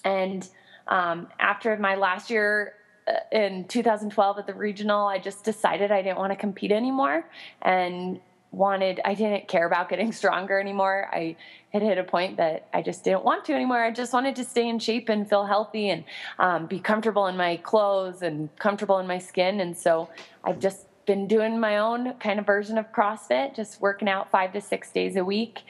[0.05, 0.49] And
[0.88, 2.75] um, after my last year
[3.09, 7.29] uh, in 2012 at the regional, I just decided I didn't want to compete anymore
[7.62, 8.20] and
[8.53, 11.09] wanted, I didn't care about getting stronger anymore.
[11.12, 11.37] I
[11.72, 13.83] had hit a point that I just didn't want to anymore.
[13.83, 16.05] I just wanted to stay in shape and feel healthy and
[16.38, 19.61] um, be comfortable in my clothes and comfortable in my skin.
[19.61, 20.09] And so
[20.44, 24.53] I just been doing my own kind of version of CrossFit, just working out five
[24.53, 25.61] to six days a week.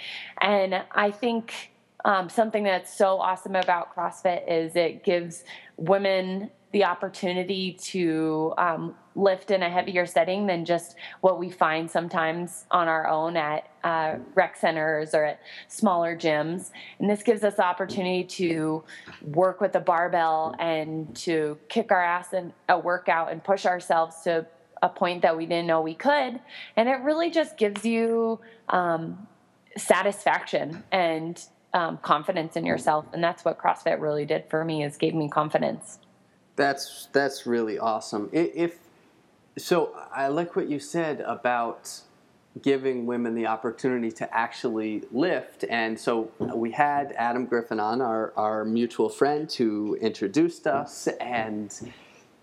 [0.40, 1.72] And I think
[2.04, 5.44] um, something that's so awesome about CrossFit is it gives
[5.76, 11.90] women the opportunity to um, lift in a heavier setting than just what we find
[11.90, 16.70] sometimes on our own at uh, rec centers or at smaller gyms.
[16.98, 18.84] And this gives us the opportunity to
[19.22, 24.20] work with a barbell and to kick our ass in a workout and push ourselves
[24.24, 24.46] to
[24.82, 26.40] a point that we didn't know we could.
[26.76, 29.26] And it really just gives you um,
[29.76, 31.42] satisfaction and
[31.74, 33.06] um, confidence in yourself.
[33.12, 35.98] And that's what CrossFit really did for me is gave me confidence.
[36.56, 38.30] That's that's really awesome.
[38.32, 38.78] If
[39.58, 42.00] so, I like what you said about
[42.62, 45.64] giving women the opportunity to actually lift.
[45.68, 51.92] And so we had Adam Griffin on, our, our mutual friend, who introduced us, and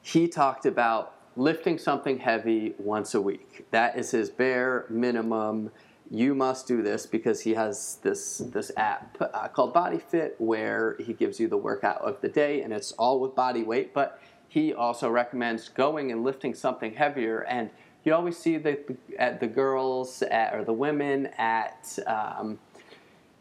[0.02, 3.66] he talked about lifting something heavy once a week.
[3.72, 5.72] That is his bare minimum.
[6.10, 10.96] You must do this because he has this this app uh, called Body Fit where
[11.00, 13.94] he gives you the workout of the day, and it's all with body weight.
[13.94, 17.72] But he also recommends going and lifting something heavier and
[18.04, 18.80] you always see the
[19.18, 22.60] at the girls at, or the women at um,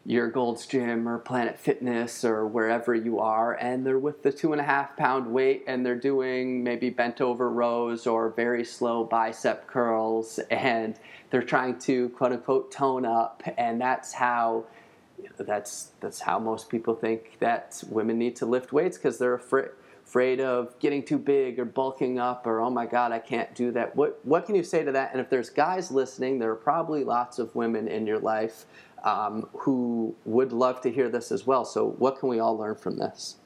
[0.05, 4.53] your Gold's Gym or Planet Fitness or wherever you are, and they're with the two
[4.53, 9.05] and a half pound weight and they're doing maybe bent over rows or very slow
[9.05, 10.99] bicep curls, and
[11.31, 14.65] they're trying to quote unquote tone up, and that's how.
[15.39, 19.69] That's that's how most people think that women need to lift weights because they're afraid
[20.05, 23.71] afraid of getting too big or bulking up or oh my god I can't do
[23.73, 23.95] that.
[23.95, 25.13] What what can you say to that?
[25.13, 28.67] And if there's guys listening, there are probably lots of women in your life
[29.03, 31.65] um, who would love to hear this as well.
[31.65, 33.37] So what can we all learn from this?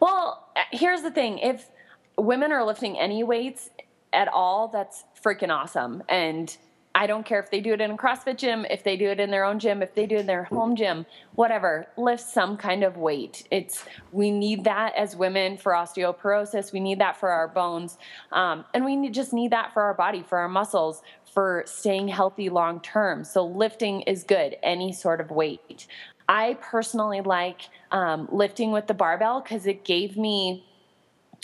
[0.00, 1.70] Well, here's the thing: if
[2.18, 3.70] women are lifting any weights
[4.12, 6.02] at all, that's freaking awesome.
[6.08, 6.56] And
[6.94, 9.18] I don't care if they do it in a CrossFit gym, if they do it
[9.18, 11.86] in their own gym, if they do it in their home gym, whatever.
[11.96, 13.46] Lift some kind of weight.
[13.50, 16.72] It's we need that as women for osteoporosis.
[16.72, 17.96] We need that for our bones,
[18.30, 21.02] um, and we need, just need that for our body, for our muscles,
[21.32, 23.24] for staying healthy long term.
[23.24, 24.56] So lifting is good.
[24.62, 25.86] Any sort of weight.
[26.28, 30.66] I personally like um, lifting with the barbell because it gave me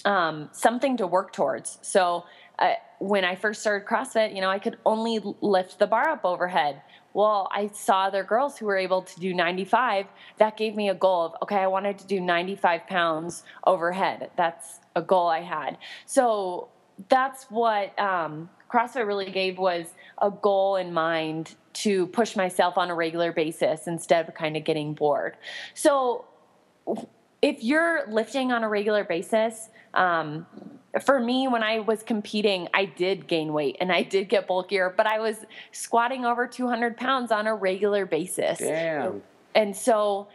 [0.05, 1.79] um, something to work towards.
[1.83, 2.25] So
[2.59, 6.25] uh, when I first started CrossFit, you know, I could only lift the bar up
[6.25, 6.83] overhead.
[7.15, 10.07] Well, I saw other girls who were able to do 95.
[10.37, 14.31] That gave me a goal of, okay, I wanted to do 95 pounds overhead.
[14.37, 15.79] That's a goal I had.
[16.07, 16.69] So
[17.09, 19.87] that's what um, CrossFit really gave was
[20.21, 24.65] a goal in mind to push myself on a regular basis instead of kind of
[24.65, 25.37] getting bored.
[25.75, 26.25] So
[27.41, 30.47] if you're lifting on a regular basis, um,
[31.05, 34.93] for me, when I was competing, I did gain weight and I did get bulkier,
[34.97, 35.37] but I was
[35.71, 38.59] squatting over 200 pounds on a regular basis.
[38.59, 39.23] Damn.
[39.55, 40.29] And so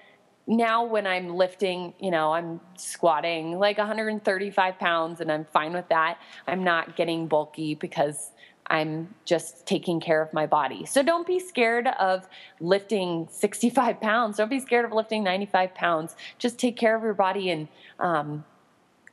[0.46, 5.88] now when I'm lifting, you know, I'm squatting like 135 pounds and I'm fine with
[5.90, 6.18] that.
[6.48, 8.32] I'm not getting bulky because
[8.68, 10.86] I'm just taking care of my body.
[10.86, 12.28] So don't be scared of
[12.60, 14.38] lifting 65 pounds.
[14.38, 16.16] Don't be scared of lifting 95 pounds.
[16.40, 17.68] Just take care of your body and,
[18.00, 18.46] um,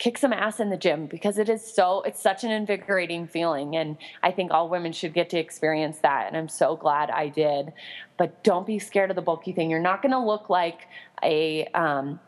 [0.01, 3.77] kick some ass in the gym because it is so it's such an invigorating feeling.
[3.77, 6.27] And i think all women should get to experience that.
[6.27, 7.73] And i'm so glad i did.
[8.17, 9.71] But don't be scared of the bulky thing.
[9.71, 10.89] You're not going to look like
[11.23, 12.19] a um,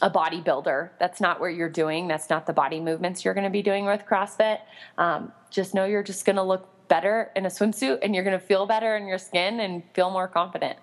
[0.00, 0.90] a bodybuilder.
[0.98, 2.06] That's not what you're doing.
[2.06, 4.60] That's not the body movements you're going to be doing with crossfit.
[4.96, 8.38] Um, just know you're just going to look better in a swimsuit and you're going
[8.38, 10.78] to feel better in your skin and feel more confident.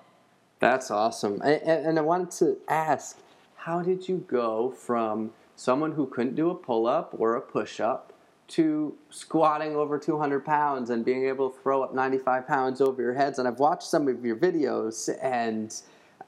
[0.60, 1.42] That's awesome.
[1.42, 3.20] And, and i wanted to ask
[3.56, 7.80] how did you go from someone who couldn't do a pull up or a push
[7.80, 8.13] up
[8.50, 13.13] to squatting over 200 pounds and being able to throw up 95 pounds over your
[13.13, 13.39] heads.
[13.39, 15.74] And I've watched some of your videos, and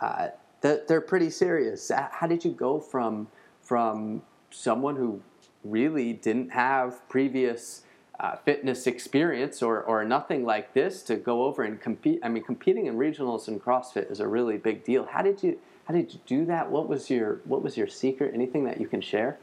[0.01, 0.29] uh,
[0.61, 1.91] they're pretty serious.
[2.11, 3.27] How did you go from
[3.61, 5.21] from someone who
[5.63, 7.81] really didn't have previous
[8.19, 12.19] uh, fitness experience or, or nothing like this to go over and compete?
[12.23, 15.05] I mean, competing in regionals and CrossFit is a really big deal.
[15.05, 16.69] How did you how did you do that?
[16.69, 18.33] What was your what was your secret?
[18.33, 19.37] Anything that you can share?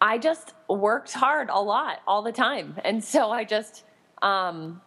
[0.00, 3.84] I just worked hard a lot all the time, and so I just,
[4.20, 4.82] um,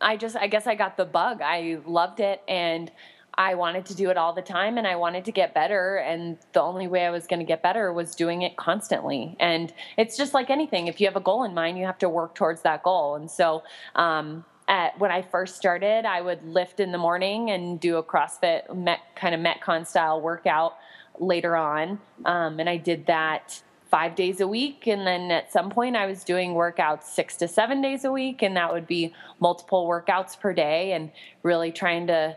[0.00, 1.42] I just, I guess I got the bug.
[1.42, 2.90] I loved it, and
[3.34, 5.96] I wanted to do it all the time, and I wanted to get better.
[5.96, 9.36] And the only way I was going to get better was doing it constantly.
[9.38, 10.86] And it's just like anything.
[10.86, 13.14] If you have a goal in mind, you have to work towards that goal.
[13.14, 13.62] And so,
[13.94, 18.02] um, at, when I first started, I would lift in the morning and do a
[18.02, 20.76] CrossFit met, kind of Metcon style workout
[21.18, 21.98] later on.
[22.24, 24.86] Um, and I did that five days a week.
[24.86, 28.42] And then at some point, I was doing workouts six to seven days a week.
[28.42, 31.10] And that would be multiple workouts per day and
[31.42, 32.36] really trying to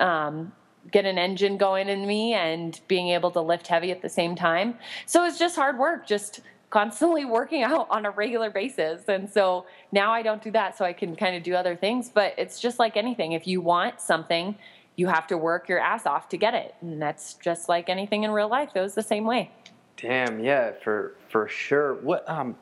[0.00, 0.52] um,
[0.90, 4.34] get an engine going in me and being able to lift heavy at the same
[4.34, 4.76] time.
[5.06, 6.40] So it's just hard work, just
[6.70, 9.04] constantly working out on a regular basis.
[9.08, 12.08] And so now I don't do that so I can kind of do other things,
[12.08, 13.32] but it's just like anything.
[13.32, 14.56] If you want something,
[14.96, 16.74] you have to work your ass off to get it.
[16.80, 18.70] And that's just like anything in real life.
[18.74, 19.50] It was the same way.
[19.96, 21.94] Damn, yeah, for for sure.
[21.94, 22.56] What um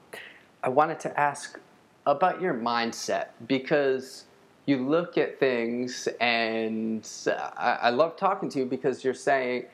[0.63, 1.59] I wanted to ask
[2.07, 4.25] about your mindset because
[4.67, 7.09] you look at things and
[7.57, 9.67] I, I love talking to you because you're saying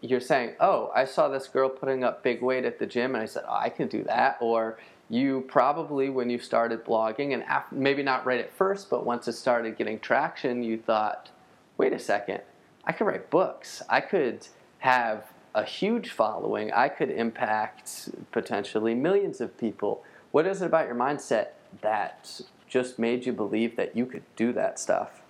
[0.00, 3.22] you're saying, "Oh, I saw this girl putting up big weight at the gym, and
[3.22, 4.78] I said, oh, I can do that." Or
[5.10, 9.28] you probably, when you started blogging, and after, maybe not right at first, but once
[9.28, 11.30] it started getting traction, you thought,
[11.76, 12.40] "Wait a second,
[12.84, 13.82] I could write books.
[13.88, 14.46] I could
[14.78, 16.72] have a huge following.
[16.72, 21.48] I could impact potentially millions of people." What is it about your mindset
[21.82, 25.20] that just made you believe that you could do that stuff?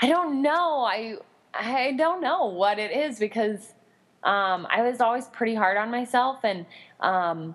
[0.00, 0.84] I don't know.
[0.84, 1.16] I
[1.58, 3.74] I don't know what it is because
[4.22, 6.66] um, I was always pretty hard on myself, and
[7.00, 7.54] um,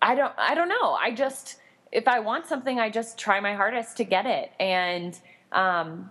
[0.00, 0.92] I don't I don't know.
[0.92, 1.56] I just
[1.92, 5.18] if I want something, I just try my hardest to get it, and
[5.52, 6.10] um,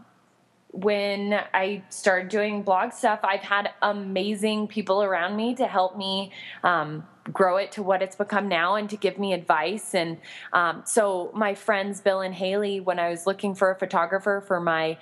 [0.72, 6.32] when I started doing blog stuff, I've had amazing people around me to help me
[6.64, 9.96] um, grow it to what it's become now and to give me advice.
[9.96, 10.18] And
[10.52, 14.60] um, so, my friends Bill and Haley, when I was looking for a photographer for
[14.60, 14.98] my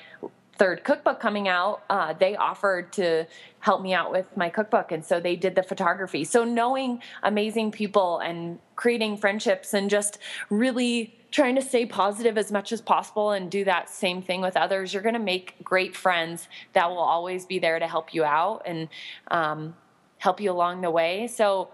[0.58, 3.26] third cookbook coming out, uh, they offered to
[3.60, 4.92] help me out with my cookbook.
[4.92, 6.24] And so they did the photography.
[6.24, 12.52] So, knowing amazing people and creating friendships and just really trying to stay positive as
[12.52, 15.96] much as possible and do that same thing with others, you're going to make great
[15.96, 18.88] friends that will always be there to help you out and
[19.30, 19.76] um,
[20.20, 21.26] help you along the way.
[21.28, 21.70] So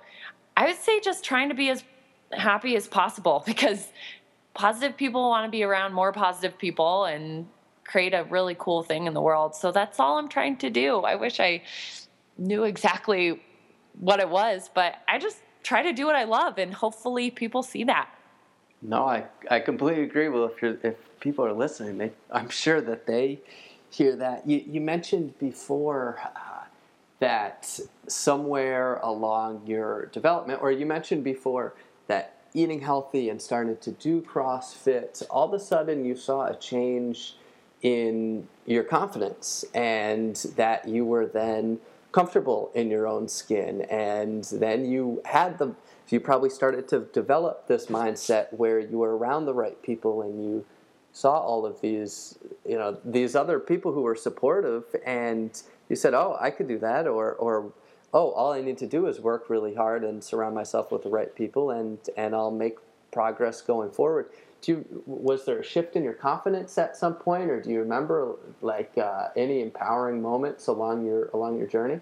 [0.55, 1.83] I would say just trying to be as
[2.31, 3.89] happy as possible because
[4.53, 7.47] positive people want to be around more positive people and
[7.89, 9.55] create a really cool thing in the world.
[9.55, 10.99] So that's all I'm trying to do.
[10.99, 11.63] I wish I
[12.37, 13.41] knew exactly
[13.99, 17.63] what it was, but I just try to do what I love and hopefully people
[17.63, 18.09] see that.
[18.81, 20.29] No, I, I completely agree.
[20.29, 23.41] Well, if you're, if people are listening, they, I'm sure that they
[23.89, 24.47] hear that.
[24.47, 26.65] You, you mentioned before uh,
[27.19, 31.73] that somewhere along your development, or you mentioned before
[32.07, 36.55] that eating healthy and starting to do CrossFit, all of a sudden you saw a
[36.55, 37.35] change
[37.81, 41.79] in your confidence and that you were then
[42.11, 43.81] comfortable in your own skin.
[43.83, 45.75] And then you had the
[46.11, 50.43] you probably started to develop this mindset where you were around the right people and
[50.43, 50.65] you
[51.11, 56.13] saw all of these you know these other people who were supportive and you said
[56.13, 57.71] oh i could do that or or
[58.13, 61.09] oh all i need to do is work really hard and surround myself with the
[61.09, 62.77] right people and and i'll make
[63.11, 64.29] progress going forward
[64.61, 67.79] do you, was there a shift in your confidence at some point or do you
[67.79, 71.99] remember like uh, any empowering moments along your along your journey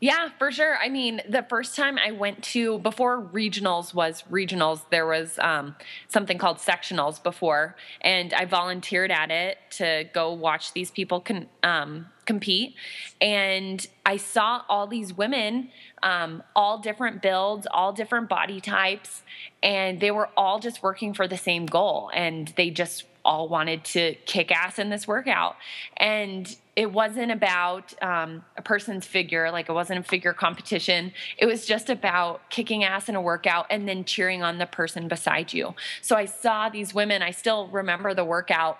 [0.00, 0.76] yeah, for sure.
[0.76, 5.76] I mean, the first time I went to before regionals was regionals, there was um,
[6.08, 11.24] something called sectionals before, and I volunteered at it to go watch these people
[11.62, 12.74] um, compete.
[13.20, 15.70] And I saw all these women,
[16.02, 19.22] um, all different builds, all different body types,
[19.62, 22.10] and they were all just working for the same goal.
[22.14, 25.56] And they just all wanted to kick ass in this workout.
[25.96, 31.12] And it wasn't about um, a person's figure, like it wasn't a figure competition.
[31.38, 35.08] It was just about kicking ass in a workout and then cheering on the person
[35.08, 35.74] beside you.
[36.02, 38.78] So I saw these women, I still remember the workout.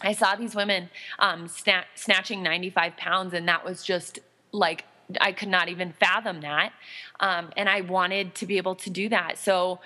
[0.00, 4.18] I saw these women um, sna- snatching 95 pounds, and that was just
[4.52, 4.84] like
[5.20, 6.72] I could not even fathom that.
[7.18, 9.38] Um, and I wanted to be able to do that.
[9.38, 9.80] So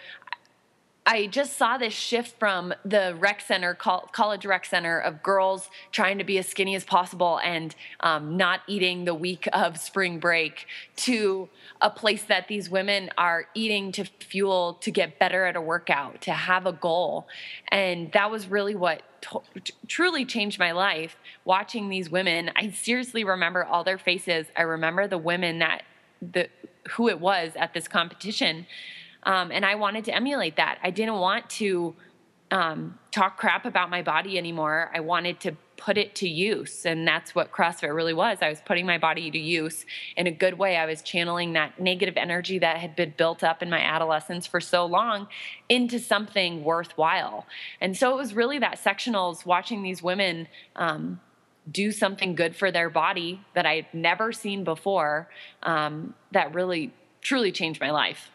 [1.07, 6.17] I just saw this shift from the rec center, college rec center, of girls trying
[6.17, 10.67] to be as skinny as possible and um, not eating the week of spring break
[10.97, 11.51] to
[11.83, 16.23] a place that these women are eating to fuel to get better at a workout,
[16.23, 17.29] to have a goal.
[17.69, 22.51] And that was really what t- truly changed my life watching these women.
[22.57, 24.47] I seriously remember all their faces.
[24.57, 25.83] I remember the women that,
[26.23, 26.49] the,
[26.93, 28.67] who it was at this competition
[29.25, 30.79] um, and I wanted to emulate that.
[30.83, 31.95] I didn't want to
[32.51, 34.91] um, talk crap about my body anymore.
[34.95, 36.87] I wanted to put it to use.
[36.87, 38.39] And that's what CrossFit really was.
[38.41, 39.85] I was putting my body to use
[40.17, 40.77] in a good way.
[40.77, 44.61] I was channeling that negative energy that had been built up in my adolescence for
[44.61, 45.27] so long
[45.69, 47.47] into something worthwhile.
[47.81, 50.49] And so it was really that sectionals watching these women.
[50.77, 51.21] Um,
[51.73, 55.31] do something good for their body that I had never seen before
[55.63, 58.29] um, that really truly changed my life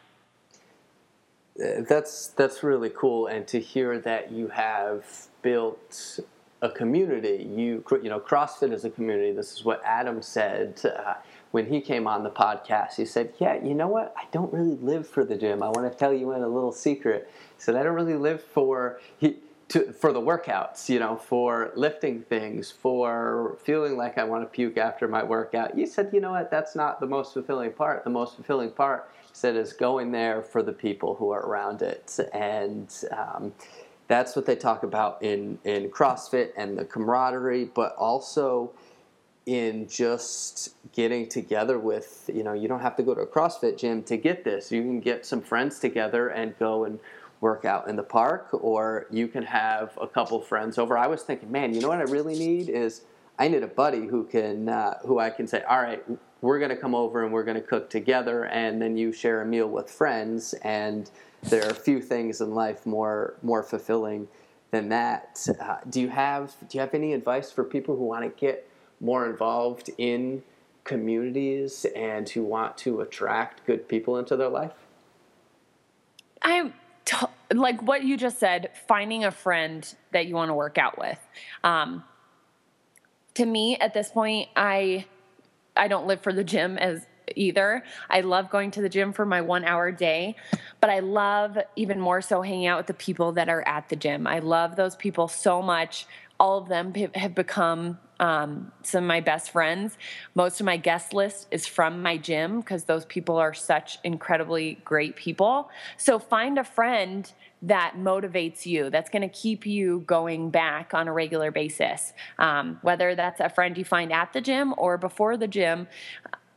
[1.88, 5.06] that's that's really cool, and to hear that you have
[5.42, 6.20] built
[6.62, 7.48] a community.
[7.56, 9.32] You you know, CrossFit is a community.
[9.32, 11.16] This is what Adam said uh,
[11.52, 12.96] when he came on the podcast.
[12.96, 14.14] He said, "Yeah, you know what?
[14.18, 15.64] I don't really live for the gym.
[15.64, 18.42] I want to tell you in a little secret." He said, "I don't really live
[18.44, 19.38] for he."
[19.70, 24.48] To, for the workouts, you know, for lifting things, for feeling like I want to
[24.48, 25.78] puke after my workout.
[25.78, 28.04] You said, you know what, that's not the most fulfilling part.
[28.04, 32.20] The most fulfilling part, said, is going there for the people who are around it.
[32.34, 33.54] And um,
[34.08, 38.72] that's what they talk about in, in CrossFit and the camaraderie, but also
[39.46, 43.78] in just getting together with, you know, you don't have to go to a CrossFit
[43.78, 44.72] gym to get this.
[44.72, 47.00] You can get some friends together and go and
[47.42, 50.98] work out in the park, or you can have a couple friends over.
[50.98, 53.02] I was thinking, man, you know what I really need is
[53.40, 56.04] I need a buddy who can uh, who I can say, all right,
[56.42, 59.42] we're going to come over and we're going to cook together, and then you share
[59.42, 60.54] a meal with friends.
[60.64, 61.10] And
[61.44, 64.28] there are few things in life more more fulfilling
[64.72, 65.48] than that.
[65.60, 68.70] Uh, do you have do you have any advice for people who want to get
[69.00, 70.44] more involved in
[70.84, 74.74] communities and who want to attract good people into their life?
[76.42, 76.74] I'm
[77.06, 80.98] t- like what you just said, finding a friend that you want to work out
[80.98, 81.20] with.
[81.64, 82.04] Um,
[83.36, 85.06] to me, at this point, I
[85.76, 87.06] I don't live for the gym as
[87.36, 87.84] either.
[88.10, 90.36] I love going to the gym for my one hour day,
[90.82, 93.96] but I love even more so hanging out with the people that are at the
[93.96, 94.28] gym.
[94.28, 96.08] I love those people so much.
[96.40, 99.98] All of them have become um, some of my best friends.
[100.36, 104.80] Most of my guest list is from my gym because those people are such incredibly
[104.84, 105.70] great people.
[105.98, 107.32] So find a friend
[107.62, 112.14] that motivates you, that's going to keep you going back on a regular basis.
[112.38, 115.88] Um, whether that's a friend you find at the gym or before the gym,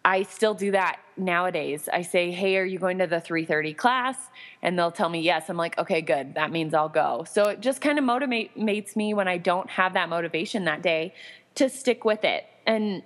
[0.04, 1.88] I still do that nowadays.
[1.92, 4.16] I say, "Hey, are you going to the 3:30 class?"
[4.62, 5.48] and they'll tell me yes.
[5.48, 6.34] I'm like, "Okay, good.
[6.34, 9.92] That means I'll go." So it just kind of motivates me when I don't have
[9.94, 11.14] that motivation that day
[11.54, 12.46] to stick with it.
[12.66, 13.02] And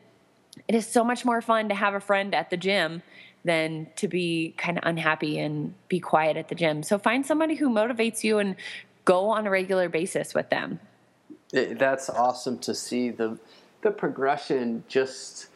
[0.68, 3.03] it is so much more fun to have a friend at the gym
[3.44, 6.82] than to be kind of unhappy and be quiet at the gym.
[6.82, 8.57] So find somebody who motivates you and
[9.05, 10.80] go on a regular basis with them.
[11.53, 13.38] That's awesome to see the
[13.82, 15.49] the progression just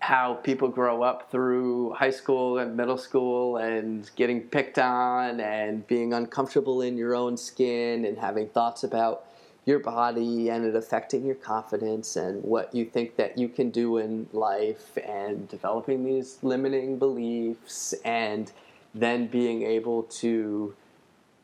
[0.00, 5.86] how people grow up through high school and middle school and getting picked on and
[5.86, 9.24] being uncomfortable in your own skin and having thoughts about
[9.64, 13.98] your body and it affecting your confidence and what you think that you can do
[13.98, 18.52] in life and developing these limiting beliefs and
[18.94, 20.74] then being able to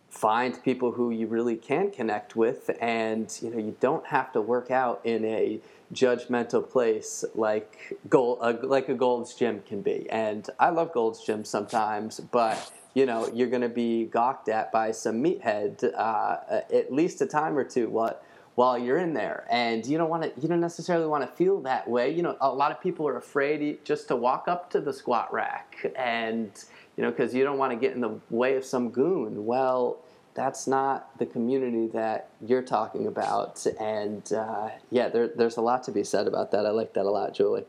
[0.08, 4.40] find people who you really can connect with and you know you don't have to
[4.40, 5.60] work out in a
[5.92, 10.08] judgmental place like gold uh, like a Gold's Gym can be.
[10.10, 14.72] And I love Gold's Gym sometimes but you know you're going to be gawked at
[14.72, 16.36] by some meathead uh,
[16.72, 18.18] at least a time or two while
[18.54, 19.46] while you're in there.
[19.50, 22.10] And you don't want to you don't necessarily want to feel that way.
[22.10, 25.32] You know a lot of people are afraid just to walk up to the squat
[25.32, 26.50] rack and
[26.96, 29.44] you know because you don't want to get in the way of some goon.
[29.44, 29.98] Well
[30.34, 33.64] that's not the community that you're talking about.
[33.80, 36.66] And uh, yeah there, there's a lot to be said about that.
[36.66, 37.64] I like that a lot juli.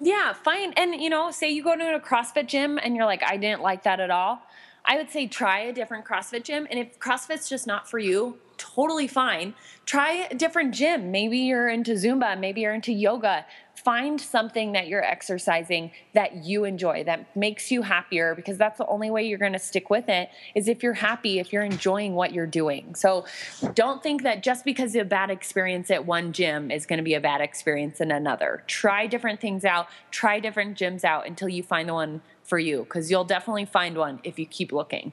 [0.00, 0.72] Yeah fine.
[0.76, 3.62] And you know say you go to a crossfit gym and you're like i didn't
[3.62, 4.42] like that at all.
[4.84, 6.66] I would say try a different CrossFit gym.
[6.70, 9.54] And if CrossFit's just not for you, totally fine.
[9.86, 11.10] Try a different gym.
[11.10, 13.46] Maybe you're into Zumba, maybe you're into yoga.
[13.74, 18.86] Find something that you're exercising that you enjoy, that makes you happier, because that's the
[18.86, 22.14] only way you're going to stick with it is if you're happy, if you're enjoying
[22.14, 22.94] what you're doing.
[22.94, 23.24] So
[23.72, 27.14] don't think that just because a bad experience at one gym is going to be
[27.14, 28.62] a bad experience in another.
[28.66, 32.80] Try different things out, try different gyms out until you find the one for you
[32.80, 35.12] because you'll definitely find one if you keep looking.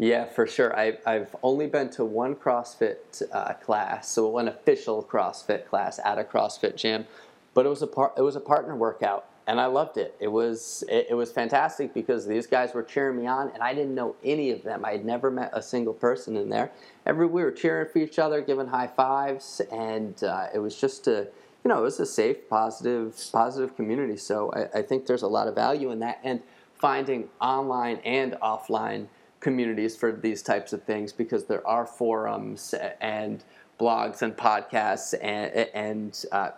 [0.00, 0.74] Yeah, for sure.
[0.74, 6.16] I, I've only been to one CrossFit uh, class, so one official CrossFit class at
[6.16, 7.06] a CrossFit gym,
[7.52, 10.16] but it was a par- it was a partner workout, and I loved it.
[10.18, 13.74] It was it, it was fantastic because these guys were cheering me on, and I
[13.74, 14.86] didn't know any of them.
[14.86, 16.72] I had never met a single person in there.
[17.04, 21.08] Every we were cheering for each other, giving high fives, and uh, it was just
[21.08, 21.28] a
[21.62, 24.16] you know it was a safe, positive, positive community.
[24.16, 26.40] So I, I think there's a lot of value in that, and
[26.78, 29.08] finding online and offline
[29.40, 33.42] communities for these types of things because there are forums and
[33.78, 36.50] blogs and podcasts and, and uh,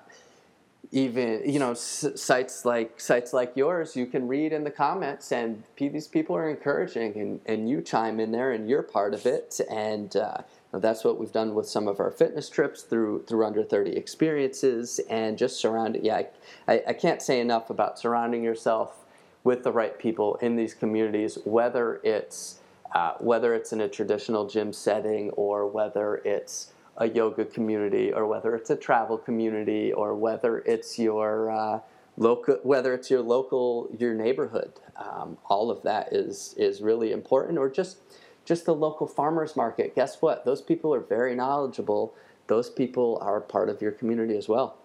[0.90, 5.62] even you know sites like sites like yours you can read in the comments and
[5.78, 9.60] these people are encouraging and, and you chime in there and you're part of it.
[9.70, 10.38] And uh,
[10.72, 15.00] that's what we've done with some of our fitness trips through through under 30 experiences
[15.08, 16.22] and just surround it yeah
[16.66, 19.02] I, I can't say enough about surrounding yourself
[19.44, 22.58] with the right people in these communities, whether it's
[22.94, 28.26] uh, whether it's in a traditional gym setting or whether it's a yoga community or
[28.26, 31.80] whether it's a travel community or whether it's your uh,
[32.18, 37.58] local whether it's your local your neighborhood um, all of that is is really important
[37.58, 37.98] or just
[38.44, 39.94] just the local farmers market.
[39.94, 40.44] Guess what?
[40.44, 42.14] Those people are very knowledgeable.
[42.48, 44.76] Those people are part of your community as well.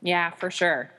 [0.00, 0.90] Yeah for sure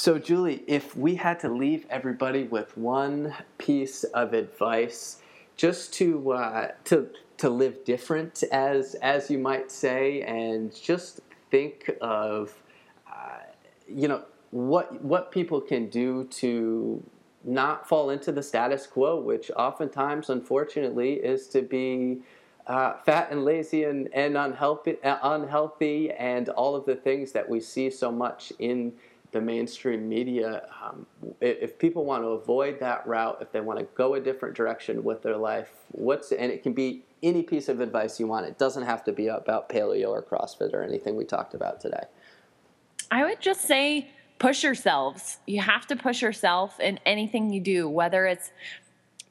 [0.00, 5.20] so juli if we had to leave everybody with one piece of advice
[5.56, 11.20] just to uh, to to live different as as you might say and just
[11.50, 12.54] think of
[13.86, 14.22] you know
[14.52, 17.02] what what people can do to
[17.44, 22.18] not fall into the status quo, which oftentimes, unfortunately, is to be
[22.66, 27.48] uh, fat and lazy and, and unhealthy, uh, unhealthy, and all of the things that
[27.48, 28.92] we see so much in
[29.32, 30.68] the mainstream media.
[30.82, 31.06] Um,
[31.40, 35.04] if people want to avoid that route, if they want to go a different direction
[35.04, 38.46] with their life, what's and it can be any piece of advice you want.
[38.46, 42.04] It doesn't have to be about paleo or CrossFit or anything we talked about today.
[43.10, 45.38] I would just say push yourselves.
[45.46, 48.50] You have to push yourself in anything you do, whether it's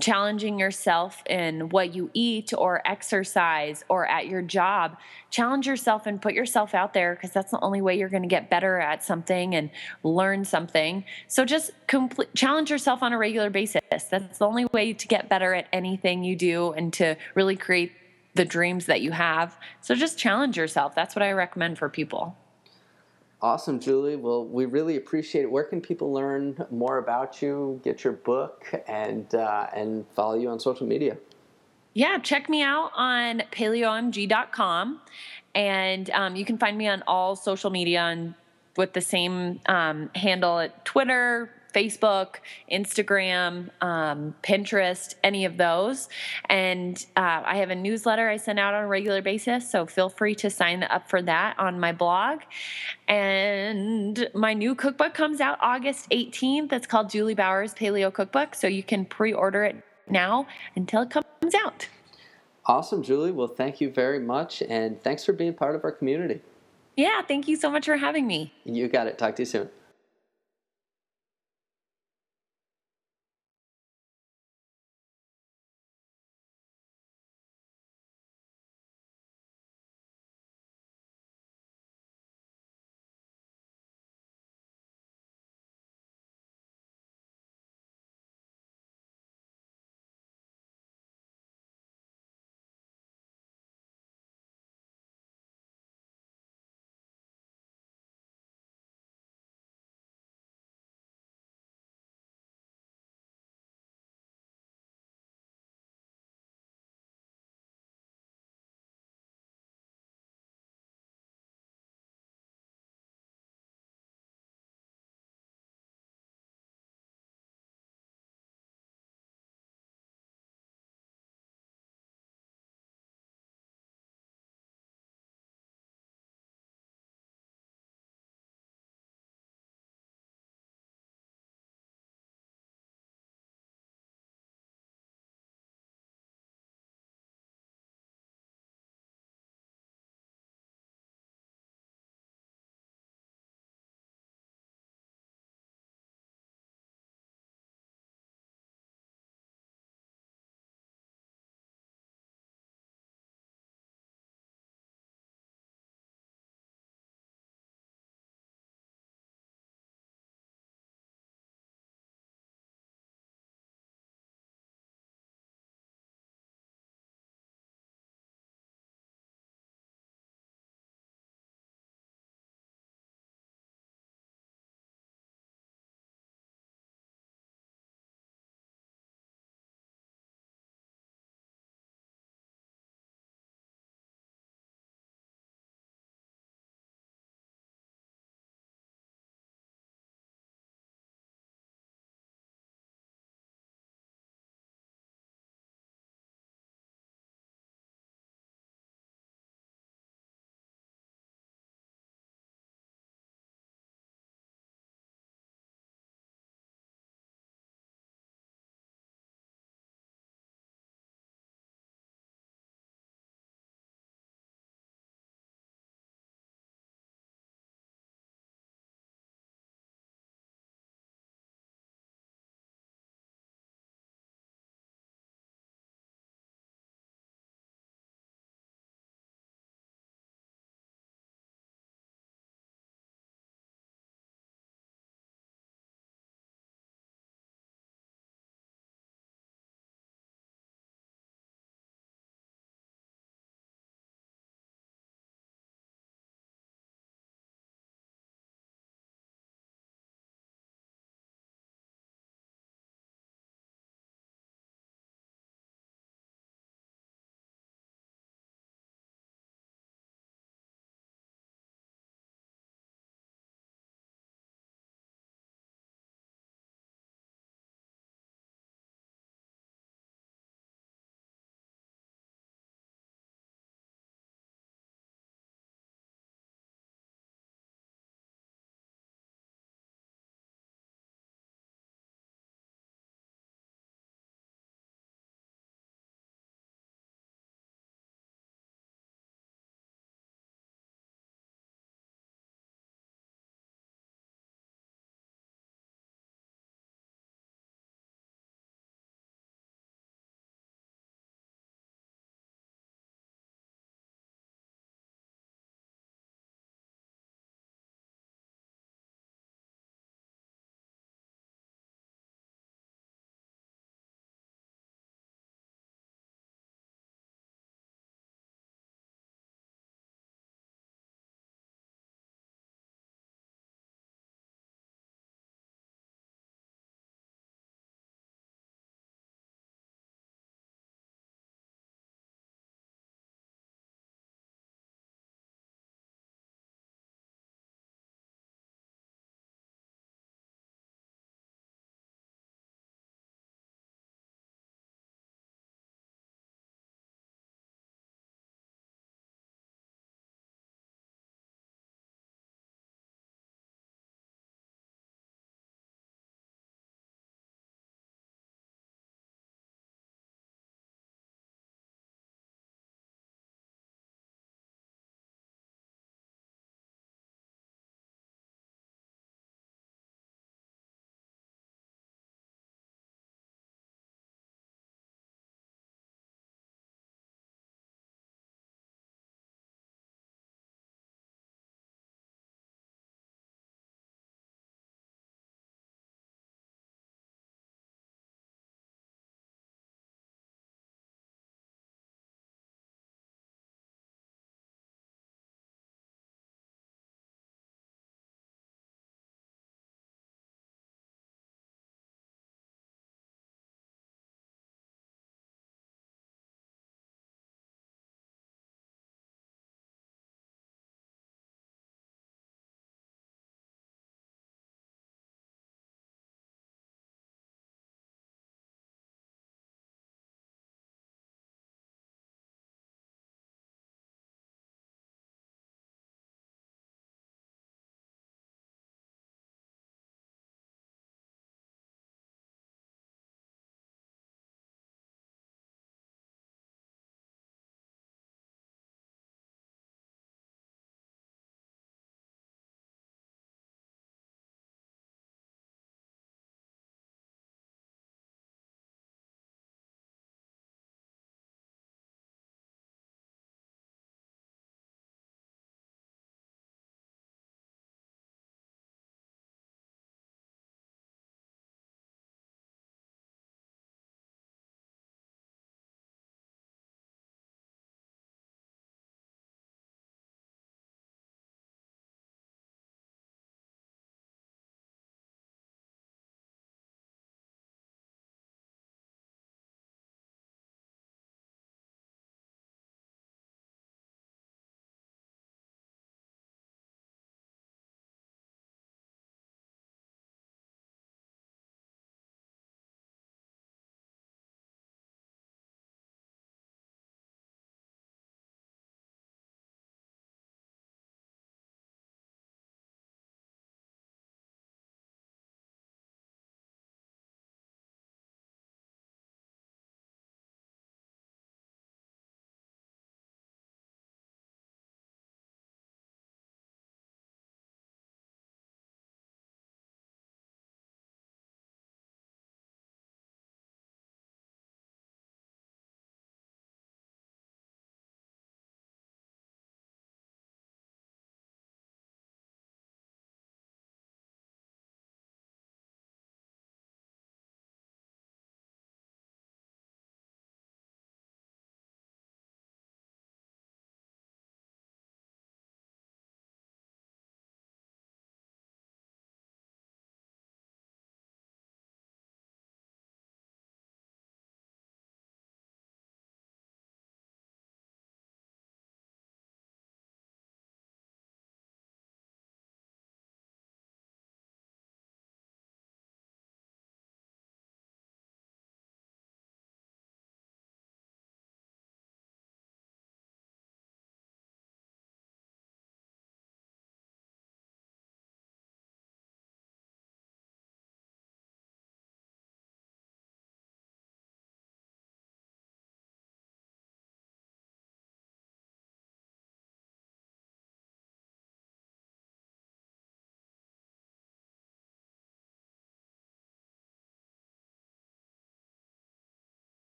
[0.00, 4.96] challenging yourself in what you eat or exercise or at your job.
[5.30, 8.28] Challenge yourself and put yourself out there because that's the only way you're going to
[8.28, 9.70] get better at something and
[10.02, 11.04] learn something.
[11.28, 13.82] So just complete, challenge yourself on a regular basis.
[13.90, 17.92] That's the only way to get better at anything you do and to really create
[18.34, 19.56] the dreams that you have.
[19.80, 20.94] So just challenge yourself.
[20.94, 22.36] That's what I recommend for people.
[23.42, 24.16] Awesome, Juli.
[24.16, 25.50] Well, we really appreciate it.
[25.50, 30.48] Where can people learn more about you, get your book, and uh, and follow you
[30.48, 31.18] on social media?
[31.92, 35.00] Yeah, check me out on paleoomg.com,
[35.54, 38.34] and um, you can find me on all social media and
[38.76, 42.36] with the same um, handle at Twitter, Facebook,
[42.70, 46.08] Instagram, um, Pinterest, any of those.
[46.48, 50.08] And uh, I have a newsletter I send out on a regular basis, so feel
[50.08, 52.40] free to sign up for that on my blog.
[53.08, 56.72] And my new cookbook comes out August 18th.
[56.72, 60.46] It's called Juli Bauer's Paleo Cookbook, so you can pre order it now
[60.76, 61.88] until it comes out.
[62.66, 63.30] Awesome, Juli.
[63.30, 66.40] Well, thank you very much, and thanks for being part of our community.
[66.96, 68.52] Yeah, thank you so much for having me.
[68.64, 69.18] You got it.
[69.18, 69.68] Talk to you soon.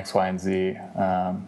[0.00, 0.76] X, Y, and Z.
[0.96, 1.46] Um,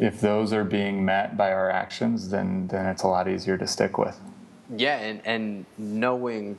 [0.00, 3.66] if those are being met by our actions, then then it's a lot easier to
[3.66, 4.16] stick with.
[4.76, 6.58] Yeah, and, and knowing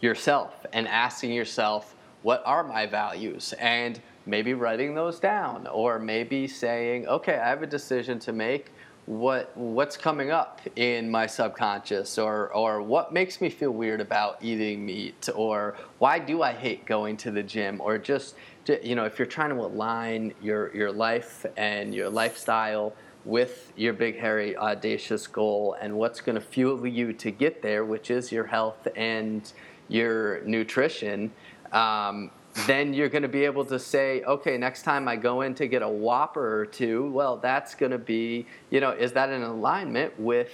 [0.00, 3.54] yourself and asking yourself, what are my values?
[3.58, 8.64] And maybe writing those down, or maybe saying, okay, I have a decision to make.
[9.06, 14.32] What what's coming up in my subconscious, or or what makes me feel weird about
[14.40, 18.34] eating meat, or why do I hate going to the gym, or just
[18.82, 22.94] you know, if you're trying to align your your life and your lifestyle
[23.24, 27.84] with your big, hairy, audacious goal and what's going to fuel you to get there,
[27.84, 29.52] which is your health and
[29.88, 31.32] your nutrition,
[31.72, 32.30] um,
[32.66, 35.66] then you're going to be able to say, okay, next time I go in to
[35.66, 39.42] get a Whopper or two, well, that's going to be, you know, is that in
[39.42, 40.52] alignment with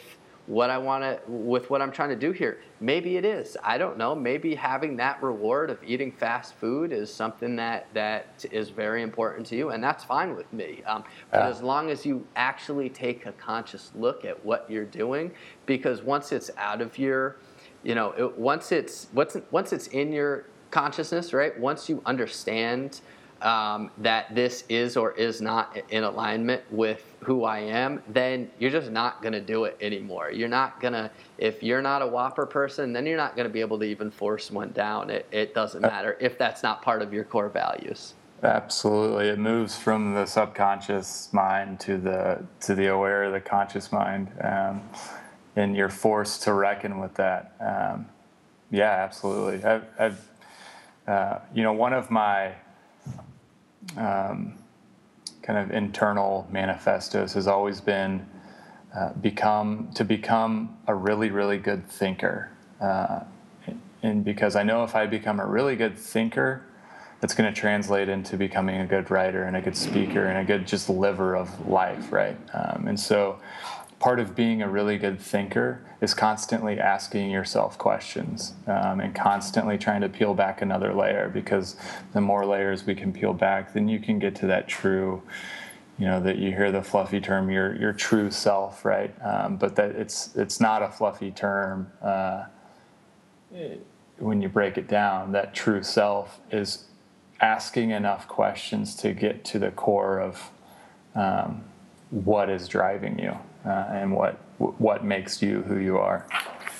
[0.51, 2.59] what I want to, with what I'm trying to do here.
[2.81, 3.57] Maybe it is.
[3.63, 4.17] I don't know.
[4.17, 9.47] Maybe having that reward of eating fast food is something that that is very important
[9.47, 10.83] to you, and that's fine with me.
[10.87, 15.31] Um, but as long as you actually take a conscious look at what you're doing,
[15.67, 17.37] because once it's out of your,
[17.85, 21.57] you know, it, once it's once once it's in your consciousness, right?
[21.61, 23.03] Once you understand
[23.43, 28.71] um, that this is or is not in alignment with who I am, then you're
[28.71, 30.31] just not going to do it anymore.
[30.31, 33.53] You're not going to, if you're not a Whopper person, then you're not going to
[33.53, 35.11] be able to even force one down.
[35.11, 38.15] It, it doesn't matter if that's not part of your core values.
[38.43, 44.33] Absolutely, it moves from the subconscious mind to the to the aware, the conscious mind,
[44.43, 44.81] um,
[45.57, 47.53] and you're forced to reckon with that.
[47.61, 48.07] Um,
[48.71, 49.63] yeah, absolutely.
[49.63, 50.31] I've, I've
[51.07, 52.55] uh, you know, one of my
[53.97, 54.55] um,
[55.43, 58.27] kind of internal manifestos has always been
[58.95, 62.51] uh, become to become a really really good thinker.
[62.81, 63.21] Uh,
[64.03, 66.63] and because i know if i become a really good thinker
[67.21, 70.45] that's going to translate into becoming a good writer and a good speaker and a
[70.45, 72.37] good just liver of life right?
[72.55, 73.39] Um, and so
[74.01, 79.77] part of being a really good thinker is constantly asking yourself questions um, and constantly
[79.77, 81.77] trying to peel back another layer because
[82.15, 85.23] the more layers we can peel back, then you can get to that true,
[85.99, 89.15] you know, that you hear the fluffy term, your your true self, right?
[89.23, 91.93] Um, but that it's it's not a fluffy term.
[92.03, 92.47] Uh,
[94.19, 96.85] when you break it down, that true self is
[97.41, 100.51] asking enough questions to get to the core of
[101.15, 101.65] um,
[102.11, 106.27] what is driving you uh, and what what makes you who you are.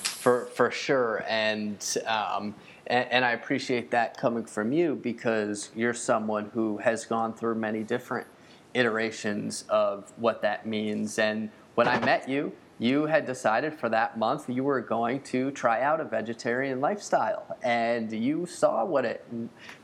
[0.03, 2.55] For for sure, and, um,
[2.87, 7.55] and and I appreciate that coming from you because you're someone who has gone through
[7.55, 8.27] many different
[8.75, 11.19] iterations of what that means.
[11.19, 15.51] And when I met you, you had decided for that month you were going to
[15.51, 19.25] try out a vegetarian lifestyle and you saw what it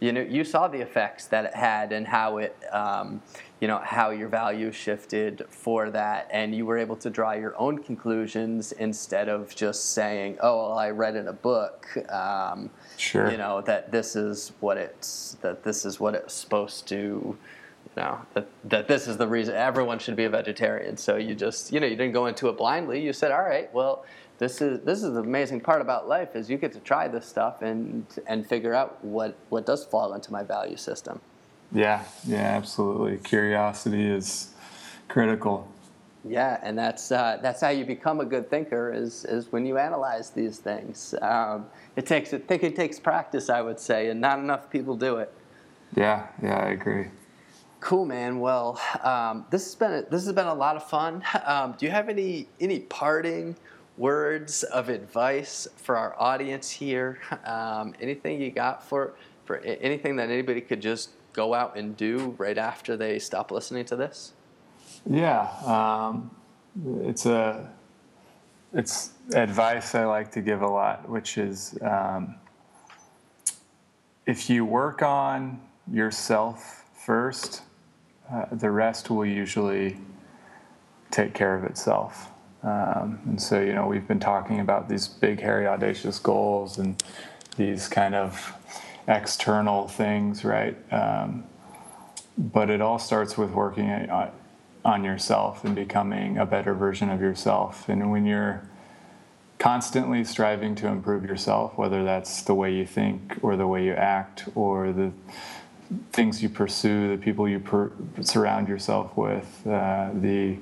[0.01, 3.21] you know you saw the effects that it had and how it um,
[3.61, 7.59] you know how your values shifted for that and you were able to draw your
[7.59, 13.31] own conclusions instead of just saying oh well, i read in a book um, sure
[13.31, 17.37] you know that this is what it's that this is what it's supposed to
[17.97, 20.97] you know that, that this is the reason everyone should be a vegetarian.
[20.97, 23.03] So you just you know you didn't go into it blindly.
[23.03, 24.05] You said, all right, well
[24.39, 27.27] this is this is the amazing part about life is you get to try this
[27.27, 31.21] stuff and and figure out what what does fall into my value system.
[31.73, 33.19] Yeah, yeah, absolutely.
[33.19, 34.55] Curiosity is
[35.09, 35.69] critical.
[36.29, 39.79] Yeah, and that's uh, that's how you become a good thinker is is when you
[39.79, 41.15] analyze these things.
[41.23, 44.97] Um, it takes I think it takes practice, I would say, and not enough people
[44.97, 45.33] do it.
[45.95, 47.07] Yeah, yeah, I agree.
[47.79, 48.41] Cool, man.
[48.41, 51.23] Well, um, this has been a, this has been a lot of fun.
[51.45, 53.55] Um, do you have any any parting
[53.97, 57.19] words of advice for our audience here?
[57.45, 59.15] Um, anything you got for
[59.45, 63.85] for anything that anybody could just go out and do right after they stop listening
[63.85, 64.33] to this?
[65.09, 66.35] Yeah, um,
[67.03, 67.71] it's a
[68.73, 72.35] it's advice I like to give a lot, which is um,
[74.27, 75.61] if you work on
[75.93, 77.63] yourself first
[78.33, 79.97] uh, the rest will usually
[81.11, 82.31] take care of itself.
[82.63, 87.01] Um, and so, you know, we've been talking about these big, hairy, audacious goals and
[87.57, 88.56] these kind of
[89.09, 90.77] external things, right?
[90.93, 91.45] Um,
[92.37, 93.89] but it all starts with working
[94.85, 97.89] on yourself and becoming a better version of yourself.
[97.89, 98.63] And when you're
[99.59, 103.93] constantly striving to improve yourself, whether that's the way you think or the way you
[103.93, 105.13] act or the
[106.13, 110.57] things you pursue, the people you per- surround yourself with, uh, the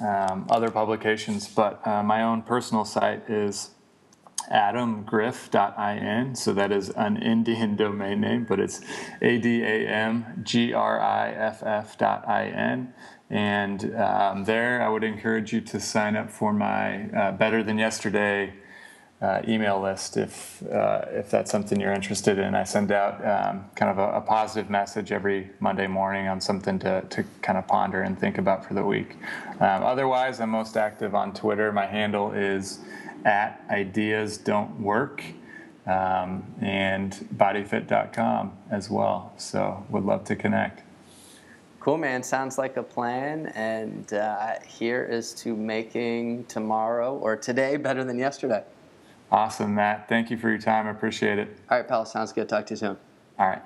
[0.00, 3.70] um, other publications, but uh, my own personal site is
[4.52, 6.34] adamgriff.in.
[6.34, 8.80] So that is an Indian domain name, but it's
[9.20, 12.92] A D A M G R I F F.in.
[13.30, 17.78] And um, there, I would encourage you to sign up for my uh, Better Than
[17.78, 18.54] Yesterday
[19.22, 22.56] uh, email list if uh, if that's something you're interested in.
[22.56, 26.78] I send out um, kind of a, a, positive message every Monday morning on something
[26.80, 29.16] to, to kind of ponder and think about for the week.
[29.60, 31.70] Um, otherwise, I'm most active on Twitter.
[31.72, 32.80] My handle is
[33.24, 35.22] at ideas don't work
[35.86, 39.32] um, and bodyfit.com as well.
[39.36, 40.82] So would love to connect.
[41.78, 42.24] Cool, man.
[42.24, 43.46] Sounds like a plan.
[43.54, 48.64] And uh, here is to making tomorrow or today better than yesterday.
[49.32, 50.10] Awesome, Matt.
[50.10, 50.86] Thank you for your time.
[50.86, 51.56] I appreciate it.
[51.70, 52.04] All right, pal.
[52.04, 52.50] Sounds good.
[52.50, 52.98] Talk to you soon.
[53.38, 53.62] All right.